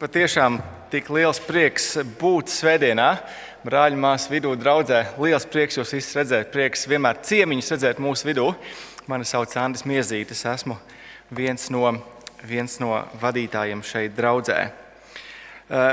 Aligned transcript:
Patiešām 0.00 0.54
tik 0.88 1.10
liels 1.12 1.36
prieks 1.44 1.90
būt 2.16 2.48
svētdienā. 2.48 3.08
Brāļi, 3.68 3.98
māsas 4.00 4.30
vidū, 4.32 4.54
draudzē. 4.56 5.02
Liels 5.20 5.44
prieks 5.44 5.76
jūs 5.76 5.90
visus 5.92 6.16
redzēt, 6.16 6.46
prieks 6.54 6.86
vienmēr 6.88 7.18
ciemiņus 7.28 7.68
redzēt 7.74 7.98
mūsu 8.00 8.30
vidū. 8.30 8.46
Mani 9.12 9.28
sauc 9.28 9.52
Andris 9.60 9.84
Miezītis, 9.84 10.40
esmu 10.48 10.78
viens 11.36 11.66
no, 11.68 11.90
viens 12.48 12.78
no 12.80 12.94
vadītājiem 13.20 13.82
šeit 13.84 14.16
draudzē. 14.16 14.56
Uh, 15.68 15.90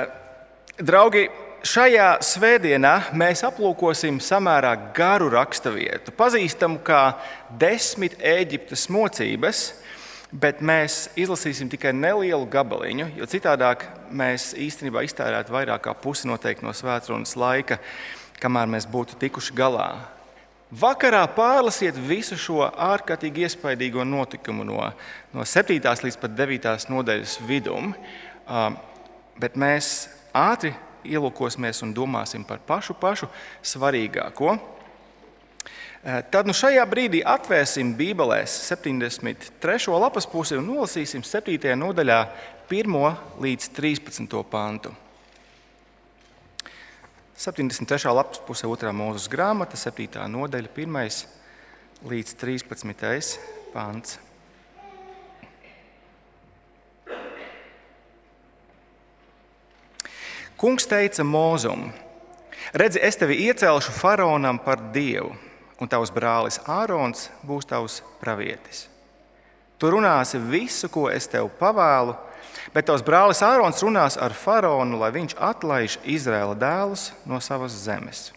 draugi, 0.79 1.25
šajā 1.67 2.07
svētdienā 2.23 2.93
mēs 3.11 3.43
aplūkosim 3.43 4.21
samērā 4.23 4.71
garu 4.95 5.27
raksturvietu, 5.35 6.15
pazīstamu 6.15 6.79
kā 6.87 7.01
desmit 7.59 8.15
Eģiptes 8.23 8.87
mocības 8.87 9.65
bet 10.31 10.59
mēs 10.61 11.07
izlasīsim 11.19 11.69
tikai 11.71 11.93
nelielu 11.95 12.45
gabaliņu, 12.51 13.11
jo 13.17 13.27
citādi 13.29 13.69
mēs 14.11 14.51
īstenībā 14.57 15.05
iztērētu 15.07 15.53
vairāk 15.53 15.85
kā 15.87 15.95
pusi 15.95 16.27
noteikti 16.27 16.65
no 16.67 16.73
svētdienas 16.75 17.35
laika, 17.39 17.79
kamēr 18.41 18.69
mēs 18.69 18.87
būtu 18.89 19.17
tikuši 19.19 19.55
galā. 19.57 19.89
Vakarā 20.67 21.21
pārlasiet 21.31 21.95
visu 21.95 22.35
šo 22.35 22.65
ārkārtīgi 22.67 23.45
iespaidīgo 23.47 24.03
notikumu 24.03 24.65
no, 24.67 24.81
no 25.31 25.45
7. 25.47 25.79
līdz 25.79 26.17
9. 26.19 26.67
nodaļas 26.91 27.37
vidum, 27.47 27.93
bet 29.39 29.55
mēs 29.55 30.09
ātri 30.35 30.73
ielūkosimies 31.07 31.79
un 31.87 31.93
domāsim 31.95 32.43
par 32.43 32.59
pašu, 32.67 32.97
pašu 32.99 33.29
svarīgāko. 33.63 34.57
Eh, 36.07 36.21
tad 36.31 36.47
nu 36.47 36.53
šajā 36.55 36.85
brīdī 36.87 37.19
atvērsim 37.27 37.89
Bībelēs 37.99 38.53
73. 38.69 39.91
lapas 39.99 40.23
pusi 40.31 40.55
un 40.55 40.63
nolasīsim 40.69 41.19
7. 41.19 41.73
nodaļā 41.75 42.19
1 42.71 42.93
līdz 43.43 43.65
13. 43.75 44.43
pantu. 44.47 44.93
73. 47.35 48.13
lapas 48.15 48.39
puse, 48.39 48.63
2. 48.63 48.93
mūzes 48.95 49.27
grāmata, 49.27 49.75
7. 49.75 50.23
nodaļa, 50.31 50.71
1 50.71 52.07
līdz 52.07 52.31
13. 52.39 53.41
pants. 53.73 54.15
Kungs 60.55 60.87
teica 60.87 61.27
Mozum: 61.27 61.91
Redzi, 62.71 63.03
es 63.03 63.19
tevi 63.19 63.41
iecelšu 63.49 63.91
faraonam 63.91 64.55
par 64.63 64.79
dievu 64.95 65.35
un 65.81 65.89
tavs 65.89 66.11
brālis 66.13 66.59
Ārons 66.65 67.27
būs 67.45 67.67
tavs 67.69 68.01
pravietis. 68.21 68.87
Tu 69.77 69.89
runāsi 69.93 70.39
visu, 70.41 70.89
ko 70.89 71.05
es 71.13 71.29
tev 71.29 71.51
pavēlu, 71.59 72.15
bet 72.73 72.87
tavs 72.89 73.05
brālis 73.05 73.43
Ārons 73.45 73.83
runās 73.85 74.17
ar 74.17 74.33
faraonu, 74.33 74.97
lai 74.97 75.11
viņš 75.13 75.37
atlaiž 75.37 75.99
Izraēla 76.17 76.57
dēlus 76.57 77.11
no 77.29 77.37
savas 77.43 77.75
zemes. 77.85 78.31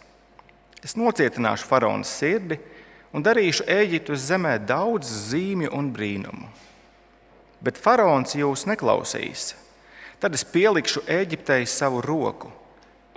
Es 0.85 0.93
nocietināšu 0.97 1.65
faraona 1.69 2.05
sirdi 2.05 2.59
un 3.13 3.25
darīšu 3.25 3.65
Eģiptes 3.69 4.27
zemē 4.29 4.55
daudz 4.65 5.09
zīmju 5.31 5.73
un 5.77 5.89
brīnumu. 5.93 6.47
Bet 7.61 7.77
faraons 7.77 8.33
jūs 8.37 8.65
neklausīs. 8.69 9.51
Tad 10.21 10.37
es 10.37 10.45
pielikšu 10.45 11.03
Eģiptei 11.09 11.65
savu 11.69 12.01
roku, 12.05 12.51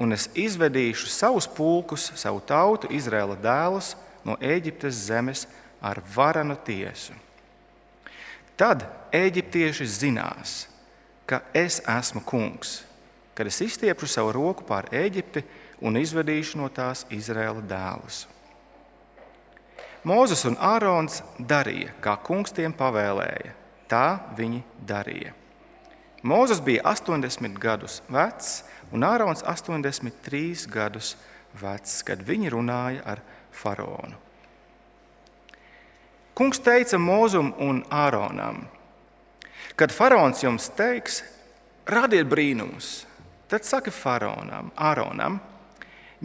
un 0.00 0.16
es 0.16 0.30
izvedīšu 0.32 1.08
savus 1.12 1.48
pulkus, 1.48 2.08
savu 2.16 2.40
tautu, 2.44 2.88
Izraēla 2.92 3.36
dēlus 3.40 3.92
no 4.24 4.36
Eģiptes 4.40 5.06
zemes 5.08 5.46
ar 5.84 6.00
varanu 6.14 6.56
tiesu. 6.64 7.12
Tad 8.56 8.86
eģiptieši 9.14 9.86
zinās, 9.90 10.64
ka 11.26 11.42
es 11.54 11.80
esmu 11.90 12.22
kungs, 12.24 12.84
kad 13.34 13.48
es 13.50 13.58
izstiepšu 13.64 14.08
savu 14.08 14.32
roku 14.36 14.66
pār 14.66 14.86
Eģipti 14.94 15.42
un 15.82 15.98
izvedīšu 15.98 16.60
no 16.60 16.70
tās 16.70 17.02
Izraēla 17.12 17.64
dēlus. 17.66 18.24
Mozus 20.04 20.44
un 20.44 20.58
Ārons 20.60 21.22
darīja, 21.40 21.94
kā 22.04 22.14
kungs 22.20 22.52
tiem 22.52 22.74
pavēlēja. 22.76 23.54
Tā 23.88 24.08
viņi 24.36 24.60
darīja. 24.84 25.32
Mozus 26.24 26.60
bija 26.64 26.84
80 26.88 27.56
gadus 27.60 28.02
vecs, 28.12 28.62
un 28.92 29.04
Ārons 29.04 29.42
83 29.44 30.68
gadus 30.72 31.14
vecs, 31.56 32.02
kad 32.04 32.22
viņi 32.24 32.52
runāja 32.52 33.02
ar 33.04 33.24
faraonu. 33.54 34.18
Kungs 36.34 36.58
teica 36.58 36.98
Mozum 36.98 37.52
un 37.62 37.84
Āronam, 37.94 38.64
kad 39.78 39.94
faraons 39.94 40.42
jums 40.42 40.66
teiks, 40.74 41.22
radiet 41.86 42.26
brīnumus, 42.26 43.04
tad 43.46 43.62
saka 43.62 43.92
faraonam, 43.94 44.72
Āronam, 44.74 45.38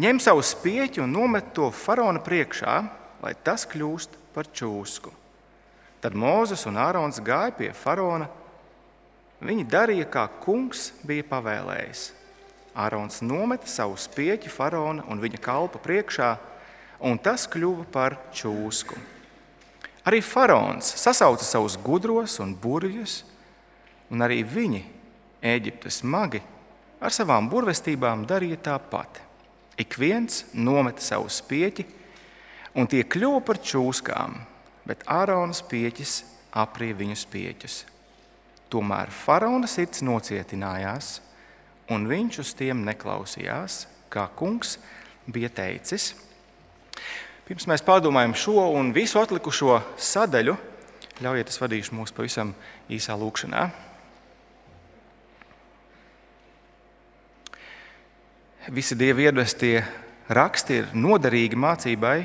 ņem 0.01 0.21
savu 0.23 0.41
spieķi 0.41 1.03
un 1.03 1.13
nomet 1.13 1.53
to 1.53 1.69
faraona 1.69 2.23
priekšā, 2.25 2.75
lai 3.21 3.35
tas 3.45 3.67
kļūst 3.69 4.17
par 4.33 4.49
čūsku. 4.49 5.13
Tad 5.99 6.15
Mozus 6.15 6.63
un 6.65 6.79
Ārons 6.79 7.19
gāja 7.19 7.51
pie 7.57 7.73
faraona. 7.75 8.29
Viņi 9.43 9.65
darīja, 9.67 10.05
kā 10.07 10.25
kungs 10.41 10.89
bija 11.03 11.25
pavēlējis. 11.27 12.05
Ārons 12.79 13.19
nometa 13.21 13.67
savu 13.67 13.97
spieķi 13.99 14.51
faraona 14.51 15.03
un 15.11 15.19
viņa 15.19 15.41
kalpa 15.43 15.81
priekšā, 15.83 16.37
un 16.99 17.19
tas 17.21 17.47
kļuva 17.49 17.87
par 17.91 18.17
čūsku. 18.35 18.97
Arī 20.07 20.21
faraons 20.25 20.93
sasauca 20.99 21.45
savus 21.45 21.77
gudros 21.79 22.39
un 22.43 22.55
burvjus, 22.55 23.23
un 24.09 24.25
arī 24.25 24.41
viņi, 24.43 24.85
Eģiptes 25.39 26.01
magi, 26.03 26.41
ar 26.99 27.13
savām 27.15 27.45
burvestībām 27.47 28.25
darīja 28.27 28.57
tāpat. 28.65 29.21
Ik 29.79 29.95
viens 29.95 30.43
nometa 30.51 30.99
savu 30.99 31.29
spieķi, 31.31 31.85
un 32.75 32.89
tie 32.91 33.05
kļuva 33.07 33.39
par 33.47 33.61
čūskām, 33.63 34.35
bet 34.83 35.05
Ārona 35.07 35.55
spieķis 35.55 36.17
aprīja 36.59 36.97
viņu 36.99 37.15
spieķus. 37.21 37.77
Tomēr 38.69 39.09
faraona 39.13 39.69
sirds 39.69 40.03
nocietinājās, 40.05 41.19
un 41.89 42.05
viņš 42.09 42.41
uz 42.43 42.51
tiem 42.57 42.83
neklausījās, 42.85 43.85
kā 44.13 44.27
kungs 44.37 44.75
bija 45.29 45.49
teicis. 45.49 46.11
Pirms 47.49 47.65
mēs 47.65 47.81
pārdomājam 47.81 48.35
šo 48.37 48.61
un 48.77 48.91
visu 48.93 49.17
atlikušo 49.17 49.79
sadaļu, 49.97 50.53
ļaujiet, 51.17 51.47
es 51.49 51.57
vadīšu 51.57 51.95
mūs 51.97 52.11
pavisam 52.13 52.51
īsā 52.93 53.15
lūkšanā. 53.17 53.63
Visi 58.69 58.93
dievi 58.99 59.25
iedvestie 59.25 59.79
raksti 60.29 60.77
ir 60.77 60.93
noderīgi 60.93 61.57
mācībai, 61.57 62.19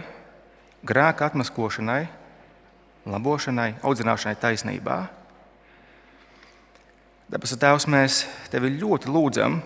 grēka 0.85 1.31
atmaskošanai, 1.31 2.03
labošanai, 3.09 3.71
audzināšanai 3.81 4.37
taisnībā. 4.45 4.99
Dabas 7.33 7.57
Tēvs, 7.57 7.89
mēs 7.89 8.21
tevi 8.53 8.75
ļoti 8.77 9.09
lūdzam, 9.09 9.57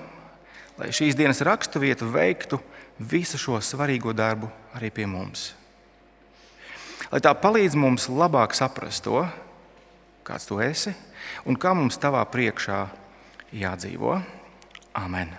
lai 0.78 0.94
šīs 0.94 1.18
dienas 1.18 1.42
raksturvieta 1.42 2.06
veiktu 2.06 2.62
visu 3.10 3.42
šo 3.42 3.58
svarīgo 3.58 4.14
darbu 4.14 4.54
arī 4.78 4.92
pie 4.94 5.08
mums. 5.10 5.52
Lai 7.10 7.20
tā 7.24 7.32
palīdz 7.34 7.74
mums 7.78 8.06
labāk 8.12 8.54
saprast 8.54 9.06
to, 9.06 9.24
kāds 10.26 10.46
tu 10.46 10.60
esi 10.62 10.92
un 11.48 11.58
kā 11.58 11.74
mums 11.74 11.98
tavā 12.00 12.22
priekšā 12.30 12.86
jādzīvo. 13.58 14.18
Amen! 14.98 15.34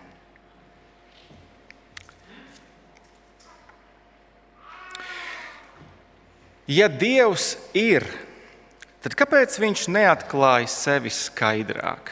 Ja 6.69 6.85
Dievs 6.85 7.55
ir, 7.73 8.03
tad 9.01 9.15
kāpēc 9.17 9.55
Viņš 9.57 9.87
neatklāja 9.89 10.69
sevi 10.69 11.09
skaidrāk? 11.09 12.11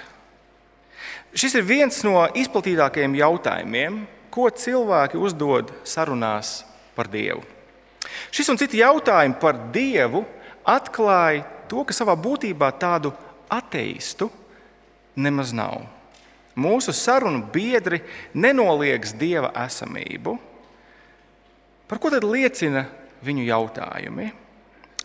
Šis 1.37 1.59
ir 1.59 1.67
viens 1.67 1.99
no 2.01 2.23
izplatītākajiem 2.33 3.19
jautājumiem, 3.19 3.99
ko 4.33 4.47
cilvēki 4.49 5.21
uzdod 5.21 5.69
sarunās 5.85 6.63
par 6.97 7.09
Dievu. 7.13 7.43
Šis 8.33 8.49
un 8.49 8.57
citi 8.59 8.81
jautājumi 8.81 9.37
par 9.41 9.59
Dievu 9.73 10.23
atklāja 10.67 11.45
to, 11.69 11.83
ka 11.85 11.95
savā 11.95 12.17
būtībā 12.17 12.71
tādu 12.79 13.13
ateistu 13.51 14.31
nemaz 15.15 15.53
nav. 15.55 15.85
Mūsu 16.57 16.93
sarunu 16.95 17.43
biedri 17.53 18.01
nenoliedz 18.33 19.13
Dieva 19.13 19.51
esamību. 19.65 20.37
Par 21.87 22.01
ko 22.01 22.09
tad 22.11 22.25
liecina 22.25 22.87
viņu 23.23 23.45
jautājumi? 23.45 24.31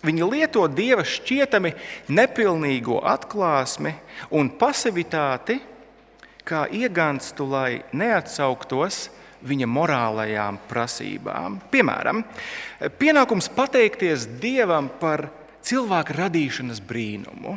Viņi 0.03 0.27
lieto 0.27 0.65
Dieva 0.67 1.05
šķietami 1.07 1.75
nepilnīgo 2.11 2.99
atklāsmi 3.07 3.93
un 4.35 4.51
pasivitāti 4.59 5.61
kā 6.49 6.65
iegānstu, 6.75 7.47
lai 7.47 7.83
neatsauktos 7.95 9.05
viņa 9.47 9.69
morālajām 9.69 10.59
prasībām. 10.71 11.59
Piemēram, 11.73 12.23
pienākums 12.99 13.51
pateikties 13.53 14.27
Dievam 14.43 14.91
par 15.01 15.29
cilvēka 15.67 16.17
radīšanas 16.19 16.83
brīnumu. 16.87 17.57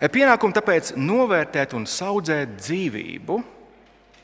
Pienākumu 0.00 0.56
tāpēc 0.56 0.94
novērtēt 0.96 1.74
un 1.76 1.84
audzēt 1.84 2.54
dzīvību, 2.62 3.40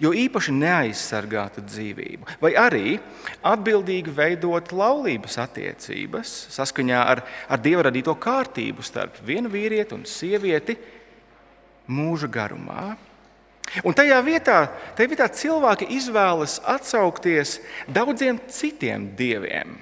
jo 0.00 0.12
īpaši 0.16 0.54
neaizsargātu 0.56 1.64
dzīvību, 1.64 2.28
vai 2.40 2.52
arī 2.60 2.96
atbildīgi 3.46 4.12
veidot 4.16 4.72
laulības 4.76 5.38
attiecības 5.44 6.34
saskaņā 6.56 7.00
ar, 7.12 7.22
ar 7.48 7.62
dieva 7.64 7.86
radīto 7.88 8.14
kārtību 8.20 8.84
starp 8.84 9.20
vienu 9.24 9.52
vīrieti 9.52 9.96
un 9.96 10.04
sievieti 10.08 10.76
mūža 11.88 12.28
garumā. 12.32 12.94
Un 13.84 13.94
tajā 13.96 14.18
vietā, 14.24 14.58
tajā 14.96 15.10
vietā 15.10 15.26
cilvēki 15.28 15.88
izvēlas 15.96 16.60
atsaukties 16.64 17.58
daudziem 17.90 18.38
citiem 18.48 19.10
dieviem, 19.18 19.74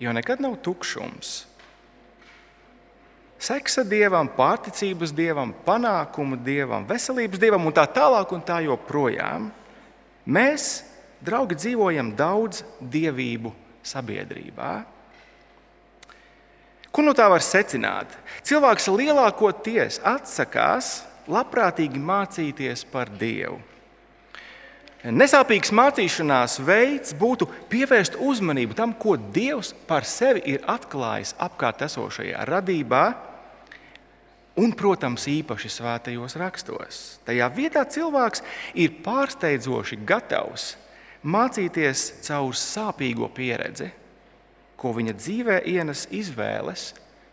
jo 0.00 0.12
nekad 0.14 0.40
nav 0.42 0.60
tukšums 0.62 1.40
seksa 3.42 3.82
dievam, 3.86 4.30
pārticības 4.30 5.12
dievam, 5.14 5.52
panākumu 5.66 6.38
dievam, 6.46 6.86
veselības 6.86 7.40
dievam 7.42 7.66
un 7.66 7.74
tā 7.74 7.84
tālāk 7.90 8.30
un 8.34 8.42
tā 8.46 8.60
joprojām. 8.62 9.50
Mēs, 10.22 10.84
draugi, 11.22 11.58
dzīvojam 11.58 12.12
daudz 12.18 12.62
dievību 12.78 13.50
sabiedrībā. 13.86 14.72
Ko 16.92 17.02
no 17.02 17.14
tā 17.16 17.26
var 17.32 17.42
secināt? 17.42 18.12
Cilvēks 18.46 18.90
lielākoties 18.92 19.98
atsakās 20.06 21.00
labprātīgi 21.30 22.00
mācīties 22.02 22.86
par 22.90 23.10
Dievu. 23.18 23.60
Nesāpīgs 25.02 25.72
mācīšanās 25.74 26.60
veids 26.62 27.10
būtu 27.18 27.48
pievērst 27.70 28.20
uzmanību 28.22 28.76
tam, 28.78 28.92
ko 28.94 29.16
Dievs 29.18 29.72
par 29.88 30.06
sevi 30.06 30.44
ir 30.54 30.62
atklājis 30.70 31.34
apkārt 31.42 31.82
esošajā 31.88 32.44
radībā, 32.46 33.02
un, 34.62 34.70
protams, 34.78 35.26
īpaši 35.26 35.72
svētajos 35.74 36.38
rakstos. 36.38 37.00
Tajā 37.26 37.48
vietā 37.50 37.82
cilvēks 37.82 38.44
ir 38.78 38.94
pārsteidzoši 39.02 39.98
gatavs 40.06 40.76
mācīties 41.22 42.06
caur 42.28 42.54
sāpīgo 42.54 43.26
pieredzi, 43.34 43.90
ko 44.78 44.94
viņa 44.94 45.18
dzīvē 45.18 45.62
ienes 45.72 46.06
izvēles 46.14 46.92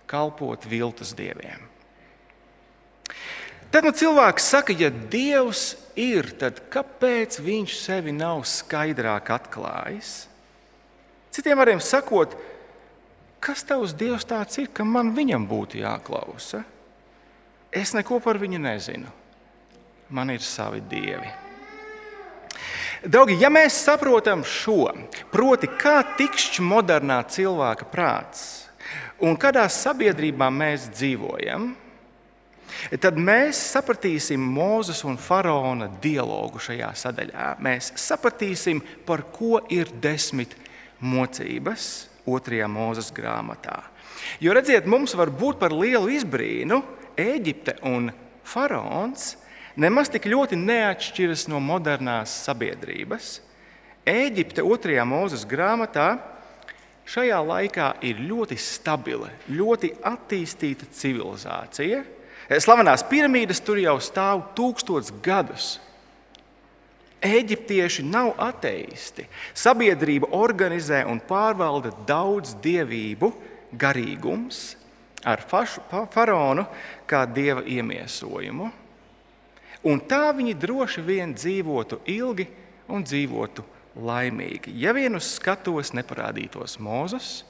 kalpot 0.10 0.66
viltus 0.70 1.14
dieviem. 1.18 1.70
Tad 3.70 3.86
nu, 3.86 3.92
cilvēks 3.94 4.48
saka, 4.50 4.74
ja 4.74 4.90
Dievs 4.90 5.76
ir, 6.00 6.32
tad 6.42 6.58
kāpēc 6.74 7.38
viņš 7.46 7.76
sevi 7.78 8.14
nav 8.16 8.42
skaidrāk 8.50 9.30
atklājis? 9.36 10.14
Citiem 11.30 11.60
vārdiem 11.60 11.82
sakot, 11.84 12.34
kas 13.44 13.62
tavs 13.68 13.94
Dievs 13.94 14.26
tāds 14.26 14.58
ir, 14.58 14.72
ka 14.74 14.86
man 14.88 15.14
viņam 15.14 15.46
būtu 15.50 15.84
jāklausa? 15.84 16.64
Es 17.70 17.94
neko 17.94 18.18
par 18.26 18.40
viņu 18.42 18.58
nezinu. 18.64 19.12
Man 20.10 20.34
ir 20.34 20.42
savi 20.42 20.82
dievi. 20.90 21.30
Draugi, 23.06 23.38
ja 23.40 23.52
mēs 23.54 23.78
saprotam 23.86 24.42
šo, 24.44 24.90
proti, 25.32 25.70
kā 25.70 26.02
tikšķi 26.18 26.66
modernā 26.66 27.22
cilvēka 27.30 27.86
prāts 27.94 28.42
un 29.24 29.38
kādā 29.40 29.68
sabiedrībā 29.72 30.50
mēs 30.52 30.90
dzīvojam, 30.98 31.70
tad 31.70 31.89
mēs 33.16 33.60
sapratīsim 33.74 34.40
Mozus 34.40 35.04
un 35.04 35.18
Faraona 35.18 35.90
dialogu 36.02 36.60
šajā 36.60 36.92
sadaļā. 36.96 37.56
Mēs 37.64 37.94
sapratīsim, 37.96 38.82
par 39.06 39.26
ko 39.32 39.62
ir 39.70 39.92
desmit 40.02 40.56
mocības 41.00 42.10
otrajā 42.30 42.68
mūzes 42.68 43.12
grāmatā. 43.16 43.84
Jo 44.40 44.54
redziet, 44.54 44.86
mums 44.86 45.16
var 45.16 45.32
būt 45.32 45.60
par 45.60 45.74
lielu 45.74 46.12
izbrīnu, 46.20 46.84
Eģipte 47.20 47.74
un 47.84 48.06
faraons 48.48 49.34
nemaz 49.76 50.08
tik 50.12 50.30
ļoti 50.32 50.56
neatšķiras 50.60 51.50
no 51.52 51.60
modernās 51.60 52.32
sabiedrības. 52.46 53.42
Eģipte 54.08 54.64
otrajā 54.64 55.04
mūzes 55.08 55.44
grāmatā 55.50 56.14
šajā 57.10 57.42
laikā 57.44 57.90
ir 58.08 58.22
ļoti 58.30 58.56
stabila, 58.62 59.28
ļoti 59.52 59.92
attīstīta 60.08 60.88
civilizācija. 60.96 62.06
Slavenās 62.50 63.04
piramīdas 63.06 63.62
tur 63.62 63.78
jau 63.78 64.00
stāv 64.02 64.42
tūkstotis 64.58 65.14
gadus. 65.22 65.76
Eģiptieši 67.22 68.06
nav 68.08 68.32
ateisti. 68.42 69.28
Sabiedrība 69.54 70.32
organizē 70.34 71.04
un 71.06 71.20
pārvalda 71.22 71.92
daudz 72.08 72.56
dievību, 72.64 73.30
garīgums, 73.78 74.80
ar 75.22 75.44
fašu, 75.46 75.84
faraonu 76.10 76.66
kā 77.06 77.26
dieva 77.30 77.62
iemiesojumu. 77.68 78.72
Un 79.86 80.02
tā 80.10 80.32
viņi 80.36 80.58
droši 80.60 81.06
vien 81.06 81.36
dzīvotu 81.36 82.02
ilgi 82.10 82.48
un 82.90 83.06
dzīvotu 83.06 83.64
laimīgi, 84.00 84.74
ja 84.80 84.96
vien 84.96 85.16
uz 85.20 85.36
skatuves 85.36 85.94
neparādītos 85.94 86.80
Mozus 86.82 87.44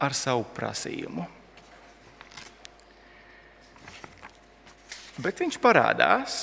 ar 0.00 0.16
savu 0.16 0.46
prasījumu. 0.56 1.37
Bet 5.18 5.40
viņš 5.42 5.58
parādās. 5.58 6.38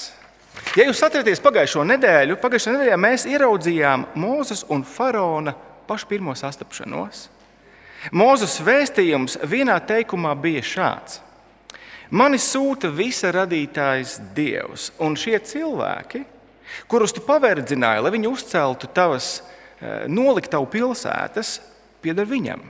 Ja 0.75 0.83
jūs 0.88 1.00
atceraties 1.04 1.39
pagājušo 1.44 1.83
nedēļu, 1.88 2.36
pagājušajā 2.42 2.75
nedēļā 2.75 2.98
mēs 3.00 3.24
ieraudzījām 3.30 4.10
Mozus 4.19 4.66
un 4.72 4.83
Faraona 4.88 5.54
pašu 5.88 6.10
pirmo 6.10 6.36
sastapšanos. 6.36 7.30
Mūzes 8.16 8.60
vēstījums 8.62 9.38
vienā 9.48 9.77
teikumā 9.88 10.33
bija 10.38 10.63
šāds: 10.66 11.22
Mani 12.12 12.38
sūta 12.42 12.92
visa 12.94 13.31
radītājs 13.33 14.19
Dievs, 14.36 14.92
un 15.01 15.16
šie 15.18 15.39
cilvēki, 15.39 16.22
kurus 16.92 17.16
tu 17.16 17.24
pavērdzināji, 17.25 18.04
lai 18.04 18.13
viņi 18.13 18.30
uzceltu 18.30 18.92
tavas, 18.94 19.39
eh, 19.80 20.06
noliktavu 20.07 20.68
pilsētas, 20.68 21.60
pieder 22.01 22.27
viņam. 22.27 22.62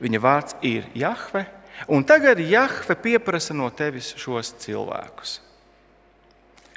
Viņa 0.00 0.20
vārds 0.20 0.56
ir 0.62 0.86
Jahve, 0.94 1.46
un 1.88 2.04
tagad 2.06 2.40
Jahve 2.40 2.96
pieprasa 2.96 3.54
no 3.56 3.68
tevis 3.70 4.12
šos 4.20 4.54
cilvēkus. 4.62 5.38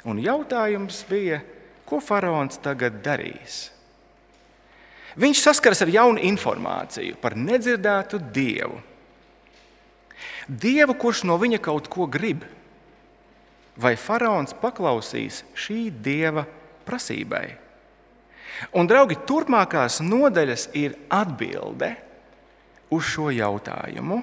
Un 0.08 0.20
jautājums 0.22 1.02
bija, 1.08 1.40
ko 1.88 1.98
faraons 2.04 2.60
tagad 2.62 3.00
darīs? 3.04 3.68
Viņš 5.18 5.40
saskaras 5.42 5.82
ar 5.82 5.90
jaunu 5.90 6.22
informāciju 6.22 7.16
par 7.18 7.34
nedzirdētu 7.34 8.20
dievu. 8.34 8.78
Dievu, 10.48 10.94
kurš 10.94 11.24
no 11.28 11.36
viņa 11.40 11.58
kaut 11.60 11.90
ko 11.90 12.06
grib. 12.06 12.44
Vai 13.78 13.94
faraons 13.98 14.54
paklausīs 14.58 15.42
šī 15.58 15.88
dieva 15.90 16.46
prasībai? 16.86 17.46
Un, 18.74 18.88
draugi, 18.90 19.18
turpmākās 19.28 20.00
nodaļas 20.02 20.70
ir 20.78 20.96
atbilde 21.14 21.92
uz 22.94 23.06
šo 23.06 23.28
jautājumu. 23.34 24.22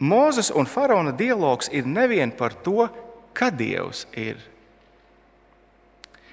Mozus 0.00 0.48
un 0.56 0.66
faraona 0.66 1.12
dialogs 1.12 1.68
ir 1.72 1.86
nevien 1.86 2.32
par 2.32 2.54
to, 2.64 2.88
ka 3.36 3.50
Dievs 3.52 4.06
ir 4.16 4.40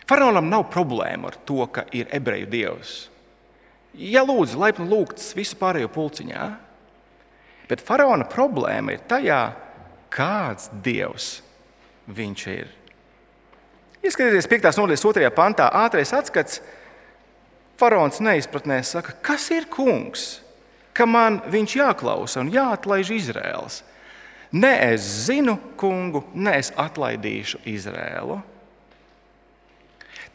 Faraonam 0.08 0.48
nav 0.48 0.70
problēma 0.72 1.34
ar 1.34 1.36
to, 1.44 1.66
ka 1.68 1.84
ir 1.92 2.08
ebreju 2.16 2.48
dievs. 2.48 2.94
Ja 3.98 4.24
lūdzu, 4.24 4.56
laipni 4.62 4.88
lūgts 4.88 5.34
visu 5.36 5.58
pārējo 5.60 5.90
pulciņā, 5.92 6.46
bet 7.68 7.84
faraona 7.84 8.28
problēma 8.30 8.96
ir 8.96 9.04
tajā, 9.10 9.42
kāds 10.14 10.70
dievs 10.86 11.42
viņš 12.08 12.46
ir. 12.54 12.72
Ieskatieties 14.06 14.48
5. 14.48 14.70
nodaļas 14.80 15.04
2. 15.04 15.32
pantā, 15.36 15.68
ātrais 15.84 16.14
atskats. 16.16 16.62
Faraons 17.78 18.22
neizpratnē, 18.24 18.80
saka, 18.88 19.12
kas 19.22 19.50
ir 19.54 19.68
kungs, 19.70 20.38
ka 20.98 21.06
man 21.06 21.42
viņš 21.46 21.78
jāklausa 21.78 22.42
un 22.42 22.52
jāatlaiž 22.54 23.14
Izraēls. 23.14 23.82
Ne 24.58 24.72
es 24.94 25.06
zinu 25.28 25.58
kungu, 25.78 26.24
ne 26.34 26.56
es 26.58 26.72
atlaidīšu 26.80 27.62
Izraēlu. 27.68 28.40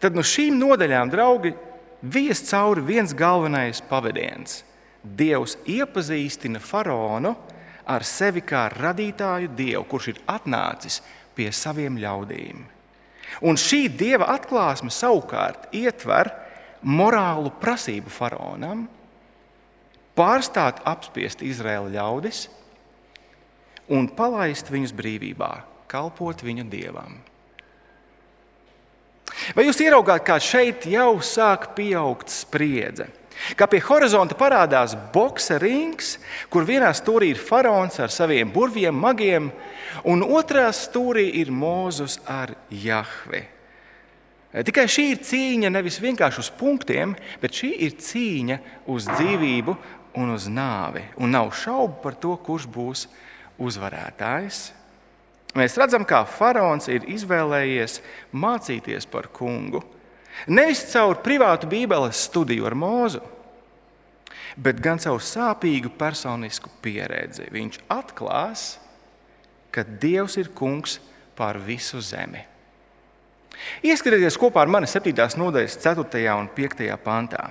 Tad 0.02 0.18
no 0.18 0.24
šīm 0.26 0.58
nodaļām, 0.60 1.10
draugi, 1.10 1.54
vies 2.02 2.42
cauri 2.48 2.82
viens 2.84 3.14
galvenais 3.14 3.80
pavadiens. 3.88 4.62
Dievs 5.02 5.56
iepazīstina 5.66 6.60
faraonu 6.62 7.34
ar 7.90 8.04
sevi 8.06 8.42
kā 8.46 8.68
radītāju 8.70 9.50
dievu, 9.56 9.84
kurš 9.90 10.12
ir 10.12 10.20
atnācis 10.30 11.00
pie 11.34 11.48
saviem 11.54 11.96
ļaudīm. 11.98 12.62
Un 13.42 13.58
šī 13.58 13.86
dieva 13.88 14.28
atklāsme 14.34 14.92
savukārt 14.92 15.70
ietver 15.74 16.30
morālu 16.82 17.50
prasību 17.62 18.12
faraonam, 18.12 18.84
pārstāt 20.18 20.82
apspiest 20.88 21.42
Izraēla 21.44 21.92
ļaudis 21.96 22.46
un 23.92 24.08
palaist 24.08 24.70
viņus 24.72 24.94
brīvībā, 24.96 25.52
kalpot 25.90 26.44
viņu 26.44 26.68
dievam. 26.70 27.18
Vai 29.56 29.66
jūs 29.66 29.80
ieraugāt, 29.82 30.24
kā 30.26 30.36
šeit 30.42 30.86
jau 30.90 31.16
sāk 31.24 31.72
pieaugt 31.76 32.30
spriedze? 32.32 33.08
Kā 33.56 33.66
pie 33.66 33.80
horizonta 33.82 34.36
parādās 34.38 34.92
boxa 35.14 35.56
rings, 35.58 36.18
kur 36.52 36.66
vienā 36.68 36.92
stūrī 36.94 37.32
ir 37.32 37.40
faraons 37.40 37.96
ar 38.04 38.12
saviem 38.12 38.52
burviem, 38.52 38.94
magiem, 38.94 39.48
un 40.04 40.22
otrā 40.22 40.68
stūrī 40.76 41.24
ir 41.40 41.50
Mūzus 41.50 42.20
ar 42.28 42.52
Jahvi. 42.70 43.42
Tikai 44.52 44.84
šī 44.84 45.06
ir 45.14 45.20
cīņa 45.24 45.70
nevis 45.72 45.96
vienkārši 46.02 46.42
uz 46.42 46.50
punktiem, 46.52 47.14
bet 47.40 47.56
šī 47.56 47.70
ir 47.86 47.96
cīņa 47.96 48.58
uz 48.92 49.08
dzīvību 49.08 49.76
un 50.18 50.34
uz 50.34 50.48
nāvi. 50.50 51.04
Un 51.16 51.32
nav 51.34 51.52
šaubu 51.56 52.00
par 52.04 52.16
to, 52.20 52.36
kurš 52.36 52.68
būs 52.70 53.06
uzvarētājs. 53.62 54.70
Mēs 55.56 55.76
redzam, 55.76 56.06
kā 56.08 56.22
faraons 56.24 56.88
ir 56.88 57.04
izvēlējies 57.12 58.00
mācīties 58.32 59.08
par 59.12 59.28
kungu. 59.34 59.82
Nevis 60.48 60.86
caur 60.88 61.18
privātu 61.20 61.68
Bībeles 61.68 62.22
studiju 62.28 62.64
ar 62.70 62.76
mūzu, 62.78 63.20
bet 64.56 64.80
gan 64.80 65.00
caur 65.02 65.20
sāpīgu 65.20 65.92
personisku 65.98 66.72
pieredzi. 66.84 67.50
Viņš 67.52 67.82
atklās, 67.92 68.64
ka 69.72 69.84
Dievs 69.84 70.38
ir 70.40 70.48
kungs 70.56 70.98
pār 71.36 71.60
visu 71.60 72.00
zemi. 72.00 72.40
Ieskatieties 73.84 74.38
kopā 74.40 74.64
ar 74.64 74.72
mani 74.72 74.88
7. 74.88 75.12
nodaļas 75.38 75.76
4. 75.84 76.24
un 76.40 76.48
5. 76.56 76.88
pantā. 77.04 77.44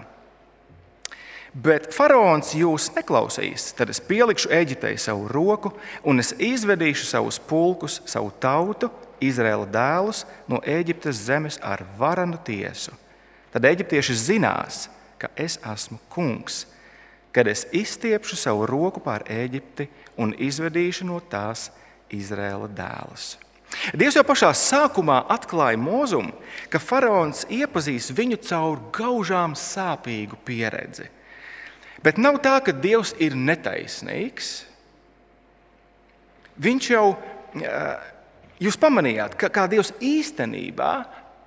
Bet 1.51 1.89
faraons 1.91 2.53
jūs 2.55 2.87
neklausīs, 2.95 3.73
tad 3.75 3.89
es 3.91 3.99
pielikšu 3.99 4.53
Eģiptei 4.55 4.95
savu 4.95 5.25
roku, 5.27 5.73
un 6.07 6.23
es 6.23 6.31
izvedīšu 6.39 7.09
savus 7.09 7.41
pulkus, 7.43 7.99
savu 8.07 8.31
tautu, 8.39 8.87
Izraēla 9.21 9.67
dēlus 9.69 10.23
no 10.49 10.61
Eģiptes 10.63 11.19
zemes 11.27 11.59
ar 11.59 11.83
varanu 11.99 12.39
tiesu. 12.41 12.95
Tad 13.51 13.67
eģiptieši 13.67 14.15
zinās, 14.15 14.85
ka 15.19 15.27
es 15.35 15.59
esmu 15.59 15.99
kungs, 16.09 16.63
kad 17.35 17.51
es 17.51 17.67
izstiepšu 17.75 18.39
savu 18.39 18.65
roku 18.65 19.03
pār 19.03 19.27
Eģipti 19.27 19.89
un 20.15 20.31
izvedīšu 20.31 21.05
no 21.11 21.19
tās 21.19 21.67
Izraēla 22.15 22.71
dēlus. 22.71 23.35
Dievs 23.95 24.17
jau 24.17 24.23
pašā 24.27 24.49
sākumā 24.55 25.21
atklāja 25.31 25.79
mūzumu, 25.79 26.31
ka 26.71 26.79
faraons 26.79 27.45
iepazīs 27.51 28.09
viņu 28.15 28.39
caur 28.47 28.79
gaužām 28.95 29.55
sāpīgu 29.55 30.39
pieredzi. 30.47 31.11
Bet 32.01 32.17
nav 32.17 32.39
tā, 32.41 32.57
ka 32.65 32.73
Dievs 32.73 33.13
ir 33.21 33.35
netaisnīgs. 33.37 34.51
Viņš 36.61 36.89
jau, 36.91 37.05
jūs 38.61 38.79
pamanījāt, 38.81 39.37
ka, 39.39 39.51
kā 39.53 39.67
Dievs 39.69 39.93
īstenībā 40.01 40.93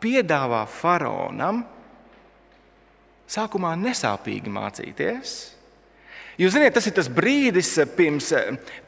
piedāvā 0.03 0.65
faraonam 0.71 1.65
sākumā 3.35 3.73
nesāpīgi 3.81 4.53
mācīties 4.53 5.35
Jūs 6.35 6.57
zināt, 6.57 6.75
tas 6.75 6.87
ir 6.89 6.95
tas 6.97 7.07
brīdis 7.07 7.71
pirms 7.95 8.33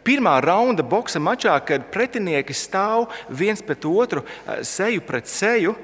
pirmā 0.06 0.34
raunda 0.42 0.82
boxa 0.82 1.20
mačā, 1.22 1.54
kad 1.62 1.84
pretinieki 1.94 2.54
stāv 2.56 3.06
viens 3.30 3.62
pret 3.62 3.86
otru, 3.86 4.24
seju 4.66 5.04
pret 5.06 5.30
seju, 5.30 5.76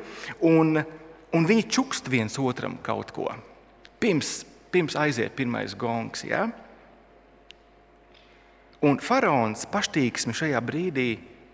un, 0.43 0.81
un 1.31 1.47
viņi 1.47 1.69
čukst 1.71 2.11
viens 2.11 2.35
otram 2.43 2.75
kaut 2.83 3.15
ko. 3.15 3.29
Pirms, 4.03 4.41
pirms 4.73 4.97
aiziet 4.99 5.35
pirmais 5.37 5.76
gongs. 5.79 6.25
Ja? 6.26 6.47
Un 8.83 8.99
faraons 8.99 9.67
paštīksmi 9.71 10.35
šajā 10.35 10.61
brīdī 10.64 11.11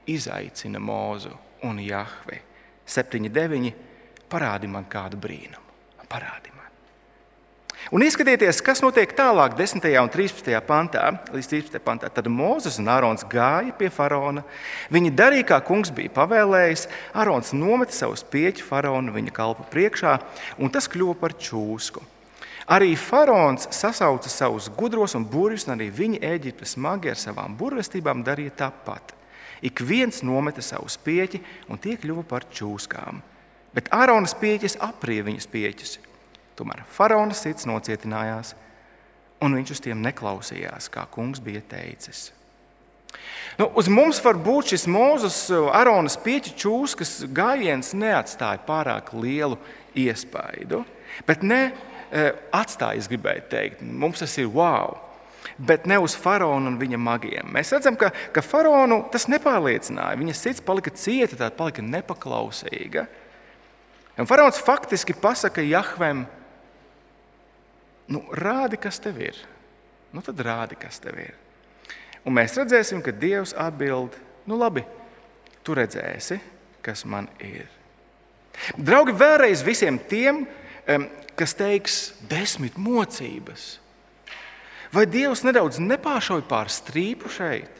izaicina 0.08 0.80
Mūzu 0.80 1.34
un 1.68 1.80
Jahvi. 1.82 2.40
7, 2.88 3.28
9. 3.28 3.72
Parādi 4.28 4.68
man 4.70 4.87
kādu 4.88 5.20
brīnumu. 5.20 5.66
Parādi 6.08 6.48
man. 6.54 6.64
Un 7.92 8.04
izskatieties, 8.04 8.62
kas 8.64 8.80
notiek 8.84 9.12
tālāk, 9.16 9.54
10. 9.56 9.84
un 10.00 10.10
13. 10.12 10.48
pantā. 10.64 11.04
Līdz 11.32 11.50
13. 11.52 11.80
pantā. 11.84 12.08
Tad 12.12 12.28
Mozus 12.32 12.80
un 12.80 12.88
Ārons 12.92 13.25
gāja 13.28 13.72
pie 13.76 13.92
faraona. 13.92 14.42
Viņi 14.92 15.12
darīja, 15.16 15.50
kā 15.52 15.60
kungs 15.64 15.92
bija 15.92 16.12
pavēlējis. 16.16 16.88
Ārons 17.16 17.52
nometa 17.56 17.96
savus 17.96 18.25
pieķi 18.25 18.64
faraona 18.64 19.12
viņa 19.12 19.37
kalpu 19.37 19.68
priekšā, 19.72 20.16
un 20.60 20.72
tas 20.72 20.88
kļuva 20.88 21.16
par 21.20 21.37
čūsku. 21.37 22.04
Arī 22.68 22.92
faraons 23.00 23.64
sasauca 23.72 24.28
savus 24.28 24.68
gudros 24.76 25.14
un 25.16 25.25
burvjus, 25.25 25.64
un 25.68 25.78
arī 25.78 25.88
viņa 25.94 26.18
Eģiptes 26.34 26.76
magi 26.76 27.08
ar 27.08 27.16
savām 27.16 27.54
burvestībām 27.56 28.20
darīja 28.26 28.58
tāpat. 28.64 29.14
Ik 29.64 29.80
viens 29.80 30.20
nometa 30.22 30.62
savu 30.62 30.90
spieķi, 30.92 31.40
un 31.72 31.80
tie 31.80 31.96
kļuva 31.96 32.26
par 32.28 32.44
čūskām. 32.52 33.22
Bet 33.72 33.88
Āronas 33.94 34.37
pieķis 34.37 34.78
aprīja 34.84 35.25
viņas 35.26 35.48
pieķis. 35.50 35.96
Tomēr 36.58 36.84
faraona 36.92 37.37
sirds 37.37 37.64
nocietinājās, 37.70 38.52
un 39.40 39.56
viņš 39.56 39.75
uz 39.75 39.82
tiem 39.88 40.02
neklausījās, 40.04 40.90
kā 40.92 41.06
kungs 41.10 41.40
bija 41.40 41.64
teicis. 41.72 42.28
Nu, 43.58 43.70
uz 43.80 43.88
mums 43.88 44.20
var 44.22 44.37
būt 44.37 44.75
šis 44.75 44.84
mūzes, 44.92 45.37
Aronas 45.75 46.18
pieķa 46.20 46.52
čūskas 46.58 47.22
gājiens 47.34 47.94
neatstāja 47.96 48.60
pārāk 48.66 49.14
lielu 49.16 49.56
iespaidu, 49.96 50.84
bet 51.26 51.42
ne 51.42 51.70
atstāja, 52.54 52.98
es 53.02 53.08
gribēju 53.10 53.44
teikt, 53.50 53.84
mums 53.84 54.22
tas 54.22 54.34
ir 54.40 54.48
wow. 54.52 54.96
Bet 55.58 55.86
ne 55.90 55.96
uz 55.98 56.14
faraonu 56.18 56.70
un 56.70 56.76
viņa 56.78 56.98
magiem. 57.02 57.48
Mēs 57.54 57.72
redzam, 57.74 57.96
ka, 57.98 58.12
ka 58.34 58.42
faraonu 58.44 59.00
tas 59.12 59.26
nepārliecināja. 59.30 60.18
Viņa 60.20 60.34
sirds 60.36 60.62
palika 60.64 60.92
cieta, 60.94 61.38
tā 61.40 61.48
palika 61.54 61.82
nepaklausīga. 61.82 63.06
Un 64.18 64.26
faraons 64.26 64.58
faktiski 64.62 65.14
pasaka 65.18 65.62
Jahvem, 65.62 66.24
nu, 68.10 68.22
rādi, 68.34 68.78
kas 68.80 68.98
tev 69.02 69.20
ir. 69.22 69.38
Nu, 70.14 70.22
tad 70.24 70.40
rādi, 70.42 70.78
kas 70.80 71.00
tev 71.02 71.18
ir. 71.22 71.34
Un 72.26 72.34
mēs 72.36 72.56
redzēsim, 72.58 73.02
ka 73.04 73.14
Dievs 73.14 73.54
atbild, 73.56 74.16
nu 74.48 74.58
labi, 74.58 74.84
tu 75.66 75.76
redzēsi, 75.76 76.38
kas 76.84 77.04
man 77.08 77.28
ir. 77.44 77.68
Draugi, 78.74 79.14
vēlreiz 79.14 79.62
visiem 79.66 80.00
tiem, 80.10 80.42
kas 81.38 81.54
teiks, 81.57 81.99
desmit 82.30 82.76
mocības. 82.80 83.78
Vai 84.92 85.04
Dievs 85.07 85.45
nedaudz 85.45 85.78
nepāršauj 85.83 86.42
pār 86.49 86.71
strīpu 86.73 87.30
šeit? 87.30 87.73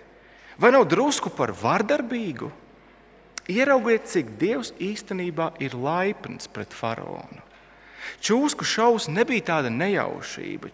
Vai 0.61 0.73
nav 0.75 0.89
drusku 0.91 1.33
par 1.33 1.55
vardarbīgu? 1.57 2.51
Ieraugiet, 3.49 4.09
cik 4.11 4.35
Dievs 4.41 4.75
īstenībā 4.77 5.55
ir 5.65 5.77
laipns 5.79 6.51
pret 6.53 6.75
faraonu. 6.77 7.41
Čūsku 8.21 8.67
šausmas 8.67 9.09
nebija 9.13 9.47
tāda 9.55 9.73
nejaušība. 9.73 10.71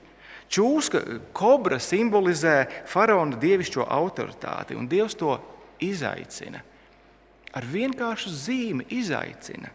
Čūska 0.51 1.01
kobra 1.35 1.79
simbolizē 1.83 2.65
faraona 2.91 3.39
dievišķo 3.41 3.87
autoritāti, 3.87 4.77
un 4.79 4.89
Dievs 4.91 5.17
to 5.19 5.37
izaicina. 5.83 6.61
Ar 7.55 7.67
vienkāršu 7.71 8.33
zīmi 8.35 8.89
izaicina. 8.99 9.71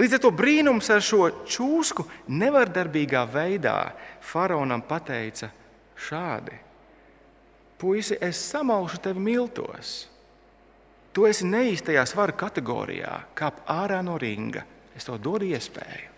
Līdz 0.00 0.16
ar 0.16 0.22
to 0.24 0.30
brīnums 0.32 0.88
ar 0.94 1.02
šo 1.04 1.26
čūsku 1.44 2.06
nevardarbīgā 2.32 3.26
veidā 3.28 3.92
faraonam 4.24 4.80
pateica 4.88 5.50
šādi: 6.00 6.56
Puisi, 7.80 8.16
es 8.20 8.40
samalšu 8.50 9.00
tevi 9.04 9.20
miltos. 9.20 10.06
Tu 11.12 11.26
esi 11.26 11.44
neīstajā 11.48 12.04
svara 12.06 12.32
kategorijā, 12.38 13.12
kāp 13.34 13.64
ārā 13.68 13.98
no 14.06 14.16
ringa. 14.20 14.62
Es 14.96 15.08
to 15.08 15.18
dodu 15.18 15.48
iespēju. 15.48 16.08